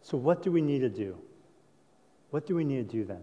So, 0.04 0.18
what 0.18 0.44
do 0.44 0.52
we 0.52 0.62
need 0.62 0.80
to 0.80 0.90
do? 0.90 1.18
What 2.30 2.46
do 2.46 2.56
we 2.56 2.64
need 2.66 2.90
to 2.90 2.98
do 2.98 3.06
then? 3.06 3.22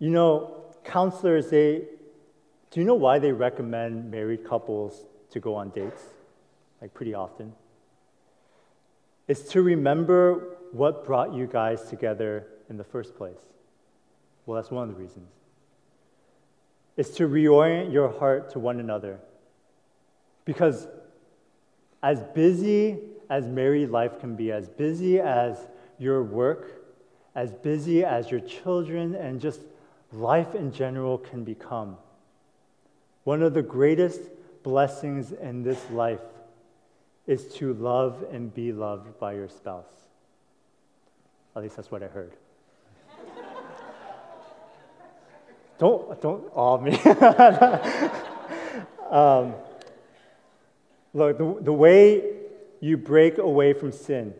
You 0.00 0.10
know, 0.10 0.64
counselors, 0.84 1.50
they, 1.50 1.84
do 2.70 2.80
you 2.80 2.84
know 2.84 2.94
why 2.94 3.20
they 3.20 3.32
recommend 3.32 4.10
married 4.10 4.44
couples 4.44 5.04
to 5.30 5.40
go 5.40 5.54
on 5.54 5.70
dates? 5.70 6.02
Like, 6.82 6.92
pretty 6.94 7.14
often? 7.14 7.52
It's 9.28 9.42
to 9.52 9.62
remember 9.62 10.56
what 10.72 11.04
brought 11.06 11.32
you 11.32 11.46
guys 11.46 11.82
together 11.88 12.46
in 12.68 12.76
the 12.76 12.84
first 12.84 13.16
place. 13.16 13.38
Well, 14.46 14.56
that's 14.56 14.70
one 14.70 14.88
of 14.88 14.94
the 14.96 15.00
reasons. 15.00 15.28
It's 16.96 17.10
to 17.10 17.28
reorient 17.28 17.92
your 17.92 18.08
heart 18.18 18.50
to 18.50 18.58
one 18.58 18.80
another. 18.80 19.20
Because 20.44 20.88
as 22.02 22.22
busy 22.34 22.98
as 23.30 23.46
married 23.46 23.90
life 23.90 24.20
can 24.20 24.34
be, 24.34 24.50
as 24.50 24.68
busy 24.68 25.20
as 25.20 25.56
your 25.98 26.22
work, 26.22 26.82
as 27.36 27.52
busy 27.52 28.04
as 28.04 28.30
your 28.30 28.40
children, 28.40 29.14
and 29.14 29.40
just 29.40 29.60
life 30.12 30.56
in 30.56 30.72
general 30.72 31.16
can 31.16 31.44
become. 31.44 31.96
One 33.22 33.42
of 33.42 33.54
the 33.54 33.62
greatest 33.62 34.20
blessings 34.64 35.30
in 35.30 35.62
this 35.62 35.78
life 35.90 36.20
is 37.28 37.54
to 37.54 37.72
love 37.74 38.24
and 38.32 38.52
be 38.52 38.72
loved 38.72 39.20
by 39.20 39.34
your 39.34 39.48
spouse. 39.48 39.84
At 41.54 41.62
least 41.62 41.76
that's 41.76 41.90
what 41.90 42.02
I 42.02 42.08
heard. 42.08 42.32
don't 45.78 46.20
don't 46.20 46.50
awe 46.52 46.78
me. 46.78 46.92
um, 49.10 49.54
look, 51.14 51.38
the, 51.38 51.56
the 51.60 51.72
way 51.72 52.39
you 52.80 52.96
break 52.96 53.38
away 53.38 53.72
from 53.72 53.92
sin 53.92 54.34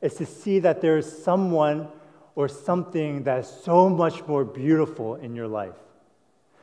is 0.00 0.14
to 0.14 0.26
see 0.26 0.58
that 0.60 0.80
there 0.80 0.98
is 0.98 1.22
someone 1.24 1.88
or 2.34 2.48
something 2.48 3.24
that 3.24 3.40
is 3.40 3.46
so 3.46 3.88
much 3.88 4.26
more 4.26 4.44
beautiful 4.44 5.16
in 5.16 5.34
your 5.34 5.48
life. 5.48 5.74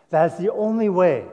That 0.10 0.32
is 0.32 0.38
the 0.38 0.52
only 0.52 0.90
way. 0.90 1.26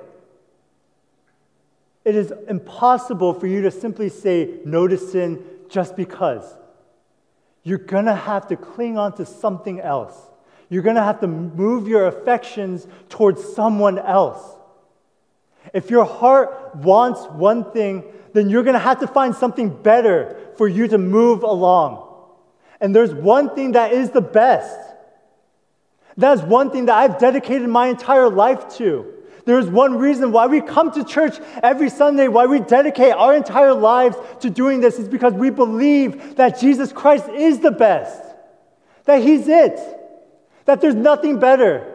It 2.05 2.15
is 2.15 2.33
impossible 2.49 3.35
for 3.35 3.47
you 3.47 3.63
to 3.63 3.71
simply 3.71 4.09
say 4.09 4.61
no 4.65 4.87
to 4.87 4.97
sin 4.97 5.43
just 5.69 5.97
because. 5.97 6.45
You're 7.65 7.79
going 7.79 8.05
to 8.05 8.15
have 8.15 8.47
to 8.49 8.57
cling 8.57 8.97
on 8.97 9.17
to 9.17 9.27
something 9.27 9.81
else. 9.81 10.15
You're 10.69 10.83
going 10.83 10.97
to 10.97 11.03
have 11.03 11.21
to 11.21 11.27
move 11.27 11.89
your 11.89 12.07
affections 12.07 12.87
towards 13.09 13.43
someone 13.55 13.99
else. 13.99 14.41
If 15.75 15.91
your 15.91 16.05
heart 16.05 16.77
wants 16.77 17.25
one 17.25 17.73
thing, 17.73 18.05
then 18.37 18.51
you're 18.51 18.63
going 18.63 18.75
to 18.75 18.79
have 18.79 19.01
to 19.01 19.07
find 19.07 19.35
something 19.35 19.71
better 19.71 20.37
for 20.57 20.69
you 20.69 20.89
to 20.89 20.99
move 20.99 21.43
along. 21.43 22.03
And 22.81 22.95
there's 22.95 23.15
one 23.15 23.55
thing 23.55 23.73
that 23.73 23.93
is 23.93 24.11
the 24.11 24.21
best. 24.21 24.79
That's 26.17 26.43
one 26.43 26.71
thing 26.71 26.87
that 26.87 26.97
I've 26.97 27.19
dedicated 27.19 27.69
my 27.69 27.89
entire 27.89 28.29
life 28.29 28.77
to. 28.77 29.13
There's 29.45 29.67
one 29.67 29.99
reason 29.99 30.33
why 30.33 30.47
we 30.47 30.61
come 30.61 30.91
to 30.93 31.05
church 31.05 31.39
every 31.63 31.89
Sunday, 31.89 32.27
why 32.27 32.47
we 32.47 32.59
dedicate 32.59 33.13
our 33.13 33.35
entire 33.35 33.75
lives 33.75 34.17
to 34.41 34.51
doing 34.51 34.81
this 34.81 34.99
is 34.99 35.09
because 35.09 35.33
we 35.33 35.51
believe 35.51 36.37
that 36.37 36.59
Jesus 36.59 36.93
Christ 36.93 37.29
is 37.29 37.61
the 37.61 37.71
best, 37.71 38.21
that 39.05 39.23
He's 39.23 39.47
it, 39.47 39.79
that 40.65 40.81
there's 40.81 40.97
nothing 40.97 41.39
better, 41.39 41.87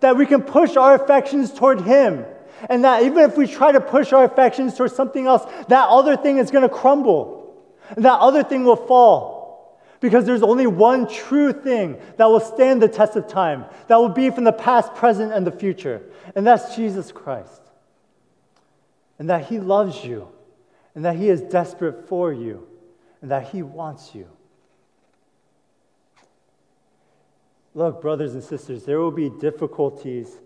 that 0.00 0.16
we 0.16 0.26
can 0.26 0.42
push 0.42 0.76
our 0.76 0.94
affections 0.94 1.52
toward 1.52 1.80
Him 1.80 2.26
and 2.68 2.84
that 2.84 3.02
even 3.02 3.18
if 3.18 3.36
we 3.36 3.46
try 3.46 3.72
to 3.72 3.80
push 3.80 4.12
our 4.12 4.24
affections 4.24 4.74
towards 4.74 4.94
something 4.94 5.26
else, 5.26 5.44
that 5.68 5.88
other 5.88 6.16
thing 6.16 6.38
is 6.38 6.50
going 6.50 6.62
to 6.62 6.74
crumble. 6.74 7.54
That 7.96 8.20
other 8.20 8.42
thing 8.42 8.64
will 8.64 8.76
fall. 8.76 9.40
Because 10.00 10.24
there's 10.24 10.42
only 10.42 10.66
one 10.66 11.06
true 11.08 11.52
thing 11.52 12.00
that 12.16 12.26
will 12.26 12.40
stand 12.40 12.82
the 12.82 12.88
test 12.88 13.16
of 13.16 13.28
time, 13.28 13.66
that 13.86 13.96
will 13.96 14.08
be 14.08 14.30
from 14.30 14.44
the 14.44 14.52
past, 14.52 14.94
present, 14.94 15.32
and 15.32 15.46
the 15.46 15.52
future, 15.52 16.02
and 16.34 16.46
that's 16.46 16.74
Jesus 16.74 17.12
Christ. 17.12 17.60
And 19.18 19.28
that 19.28 19.46
He 19.46 19.60
loves 19.60 20.02
you, 20.02 20.28
and 20.94 21.04
that 21.04 21.16
He 21.16 21.28
is 21.28 21.42
desperate 21.42 22.08
for 22.08 22.32
you, 22.32 22.66
and 23.20 23.30
that 23.30 23.48
He 23.48 23.62
wants 23.62 24.14
you. 24.14 24.26
Look, 27.74 28.00
brothers 28.00 28.32
and 28.32 28.42
sisters, 28.42 28.84
there 28.84 28.98
will 28.98 29.12
be 29.12 29.28
difficulties 29.28 30.38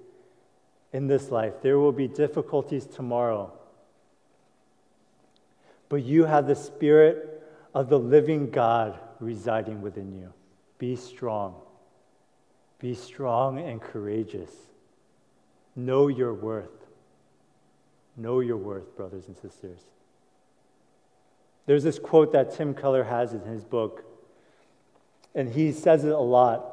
in 0.95 1.09
this 1.09 1.33
life, 1.33 1.55
there 1.61 1.77
will 1.77 1.93
be 1.93 2.07
difficulties 2.07 2.87
tomorrow. 2.87 3.53
But 5.89 6.05
you 6.05 6.25
have 6.25 6.47
the 6.47 6.55
Spirit 6.55 7.43
of 7.75 7.89
the 7.89 7.99
living 7.99 8.49
God 8.49 8.97
residing 9.19 9.83
within 9.83 10.15
you. 10.15 10.33
Be 10.79 10.95
strong. 10.95 11.57
Be 12.79 12.95
strong 12.95 13.59
and 13.59 13.83
courageous. 13.83 14.53
Know 15.75 16.07
your 16.07 16.33
worth. 16.33 16.71
Know 18.17 18.39
your 18.39 18.57
worth, 18.57 18.97
brothers 18.97 19.27
and 19.27 19.37
sisters. 19.37 19.81
There's 21.67 21.83
this 21.83 21.99
quote 21.99 22.33
that 22.35 22.55
Tim 22.55 22.73
Keller 22.73 23.03
has 23.03 23.33
in 23.33 23.41
his 23.41 23.65
book, 23.65 24.05
and 25.35 25.49
he 25.49 25.73
says 25.73 26.05
it 26.05 26.13
a 26.13 26.19
lot. 26.19 26.71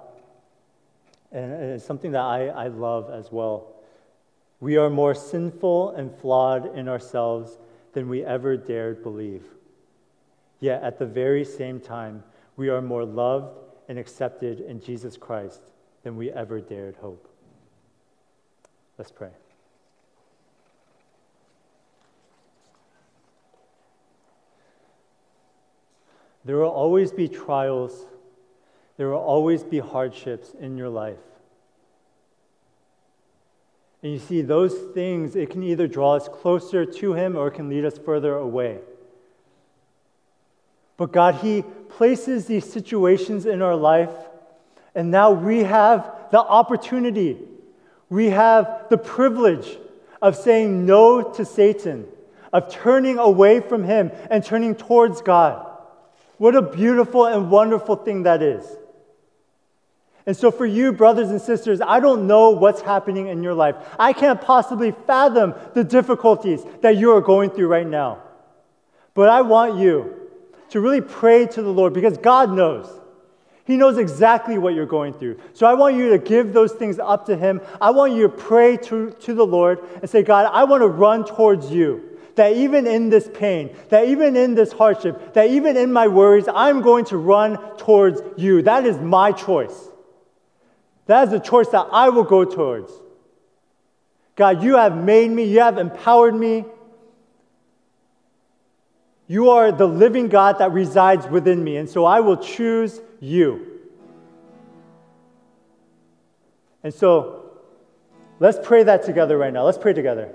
And 1.31 1.51
it's 1.51 1.85
something 1.85 2.11
that 2.11 2.21
I, 2.21 2.49
I 2.49 2.67
love 2.67 3.09
as 3.09 3.31
well. 3.31 3.80
We 4.61 4.77
are 4.77 4.91
more 4.91 5.15
sinful 5.15 5.89
and 5.89 6.15
flawed 6.15 6.77
in 6.77 6.87
ourselves 6.87 7.57
than 7.93 8.07
we 8.07 8.23
ever 8.23 8.55
dared 8.55 9.01
believe. 9.03 9.43
Yet 10.59 10.83
at 10.83 10.99
the 10.99 11.05
very 11.05 11.43
same 11.43 11.79
time, 11.79 12.23
we 12.55 12.69
are 12.69 12.81
more 12.81 13.03
loved 13.03 13.57
and 13.89 13.97
accepted 13.97 14.61
in 14.61 14.79
Jesus 14.79 15.17
Christ 15.17 15.61
than 16.03 16.15
we 16.15 16.31
ever 16.31 16.61
dared 16.61 16.95
hope. 16.97 17.27
Let's 18.99 19.11
pray. 19.11 19.31
There 26.45 26.57
will 26.57 26.69
always 26.69 27.11
be 27.11 27.27
trials, 27.27 28.05
there 28.97 29.09
will 29.09 29.17
always 29.17 29.63
be 29.63 29.79
hardships 29.79 30.53
in 30.59 30.77
your 30.77 30.89
life. 30.89 31.17
And 34.03 34.11
you 34.11 34.19
see, 34.19 34.41
those 34.41 34.73
things, 34.93 35.35
it 35.35 35.51
can 35.51 35.61
either 35.63 35.87
draw 35.87 36.15
us 36.15 36.27
closer 36.27 36.85
to 36.85 37.13
Him 37.13 37.35
or 37.35 37.47
it 37.47 37.51
can 37.51 37.69
lead 37.69 37.85
us 37.85 37.97
further 37.97 38.35
away. 38.35 38.79
But 40.97 41.11
God, 41.11 41.35
He 41.35 41.63
places 41.89 42.45
these 42.45 42.71
situations 42.71 43.45
in 43.45 43.61
our 43.61 43.75
life, 43.75 44.11
and 44.95 45.11
now 45.11 45.31
we 45.31 45.59
have 45.59 46.11
the 46.31 46.39
opportunity, 46.39 47.37
we 48.09 48.29
have 48.31 48.87
the 48.89 48.97
privilege 48.97 49.77
of 50.21 50.35
saying 50.35 50.85
no 50.85 51.21
to 51.33 51.45
Satan, 51.45 52.07
of 52.51 52.71
turning 52.71 53.19
away 53.19 53.59
from 53.59 53.83
Him 53.83 54.11
and 54.29 54.43
turning 54.43 54.75
towards 54.75 55.21
God. 55.21 55.67
What 56.37 56.55
a 56.55 56.61
beautiful 56.61 57.27
and 57.27 57.51
wonderful 57.51 57.95
thing 57.97 58.23
that 58.23 58.41
is. 58.41 58.65
And 60.25 60.37
so, 60.37 60.51
for 60.51 60.65
you, 60.65 60.91
brothers 60.91 61.29
and 61.31 61.41
sisters, 61.41 61.81
I 61.81 61.99
don't 61.99 62.27
know 62.27 62.51
what's 62.51 62.81
happening 62.81 63.27
in 63.27 63.41
your 63.41 63.55
life. 63.55 63.75
I 63.97 64.13
can't 64.13 64.39
possibly 64.39 64.91
fathom 64.91 65.55
the 65.73 65.83
difficulties 65.83 66.63
that 66.81 66.97
you 66.97 67.11
are 67.11 67.21
going 67.21 67.49
through 67.49 67.67
right 67.67 67.87
now. 67.87 68.21
But 69.13 69.29
I 69.29 69.41
want 69.41 69.77
you 69.77 70.15
to 70.69 70.79
really 70.79 71.01
pray 71.01 71.47
to 71.47 71.61
the 71.61 71.71
Lord 71.71 71.93
because 71.93 72.17
God 72.17 72.51
knows. 72.51 72.87
He 73.65 73.77
knows 73.77 73.97
exactly 73.97 74.57
what 74.57 74.73
you're 74.73 74.85
going 74.85 75.13
through. 75.13 75.39
So 75.53 75.65
I 75.65 75.73
want 75.73 75.95
you 75.95 76.09
to 76.11 76.17
give 76.17 76.53
those 76.53 76.73
things 76.73 76.99
up 76.99 77.25
to 77.27 77.37
Him. 77.37 77.61
I 77.79 77.91
want 77.91 78.13
you 78.13 78.23
to 78.23 78.29
pray 78.29 78.77
to, 78.77 79.11
to 79.11 79.33
the 79.33 79.45
Lord 79.45 79.79
and 80.01 80.09
say, 80.09 80.23
God, 80.23 80.49
I 80.51 80.63
want 80.65 80.81
to 80.81 80.87
run 80.87 81.25
towards 81.25 81.71
you. 81.71 82.07
That 82.35 82.53
even 82.53 82.87
in 82.87 83.09
this 83.09 83.29
pain, 83.33 83.75
that 83.89 84.07
even 84.07 84.37
in 84.37 84.55
this 84.55 84.71
hardship, 84.71 85.33
that 85.33 85.49
even 85.49 85.75
in 85.75 85.91
my 85.91 86.07
worries, 86.07 86.45
I'm 86.53 86.81
going 86.81 87.05
to 87.05 87.17
run 87.17 87.57
towards 87.77 88.21
you. 88.37 88.61
That 88.61 88.85
is 88.85 88.97
my 88.97 89.31
choice. 89.33 89.90
That 91.11 91.25
is 91.25 91.31
the 91.31 91.41
choice 91.41 91.67
that 91.67 91.87
I 91.91 92.07
will 92.07 92.23
go 92.23 92.45
towards. 92.45 92.89
God, 94.37 94.63
you 94.63 94.77
have 94.77 94.95
made 94.95 95.29
me, 95.29 95.43
you 95.43 95.59
have 95.59 95.77
empowered 95.77 96.33
me. 96.33 96.63
You 99.27 99.49
are 99.49 99.73
the 99.73 99.85
living 99.85 100.29
God 100.29 100.59
that 100.59 100.71
resides 100.71 101.27
within 101.27 101.61
me, 101.61 101.75
and 101.75 101.89
so 101.89 102.05
I 102.05 102.21
will 102.21 102.37
choose 102.37 103.01
you. 103.19 103.81
And 106.81 106.93
so 106.93 107.59
let's 108.39 108.57
pray 108.63 108.83
that 108.83 109.03
together 109.03 109.37
right 109.37 109.51
now. 109.51 109.65
Let's 109.65 109.77
pray 109.77 109.91
together. 109.91 110.33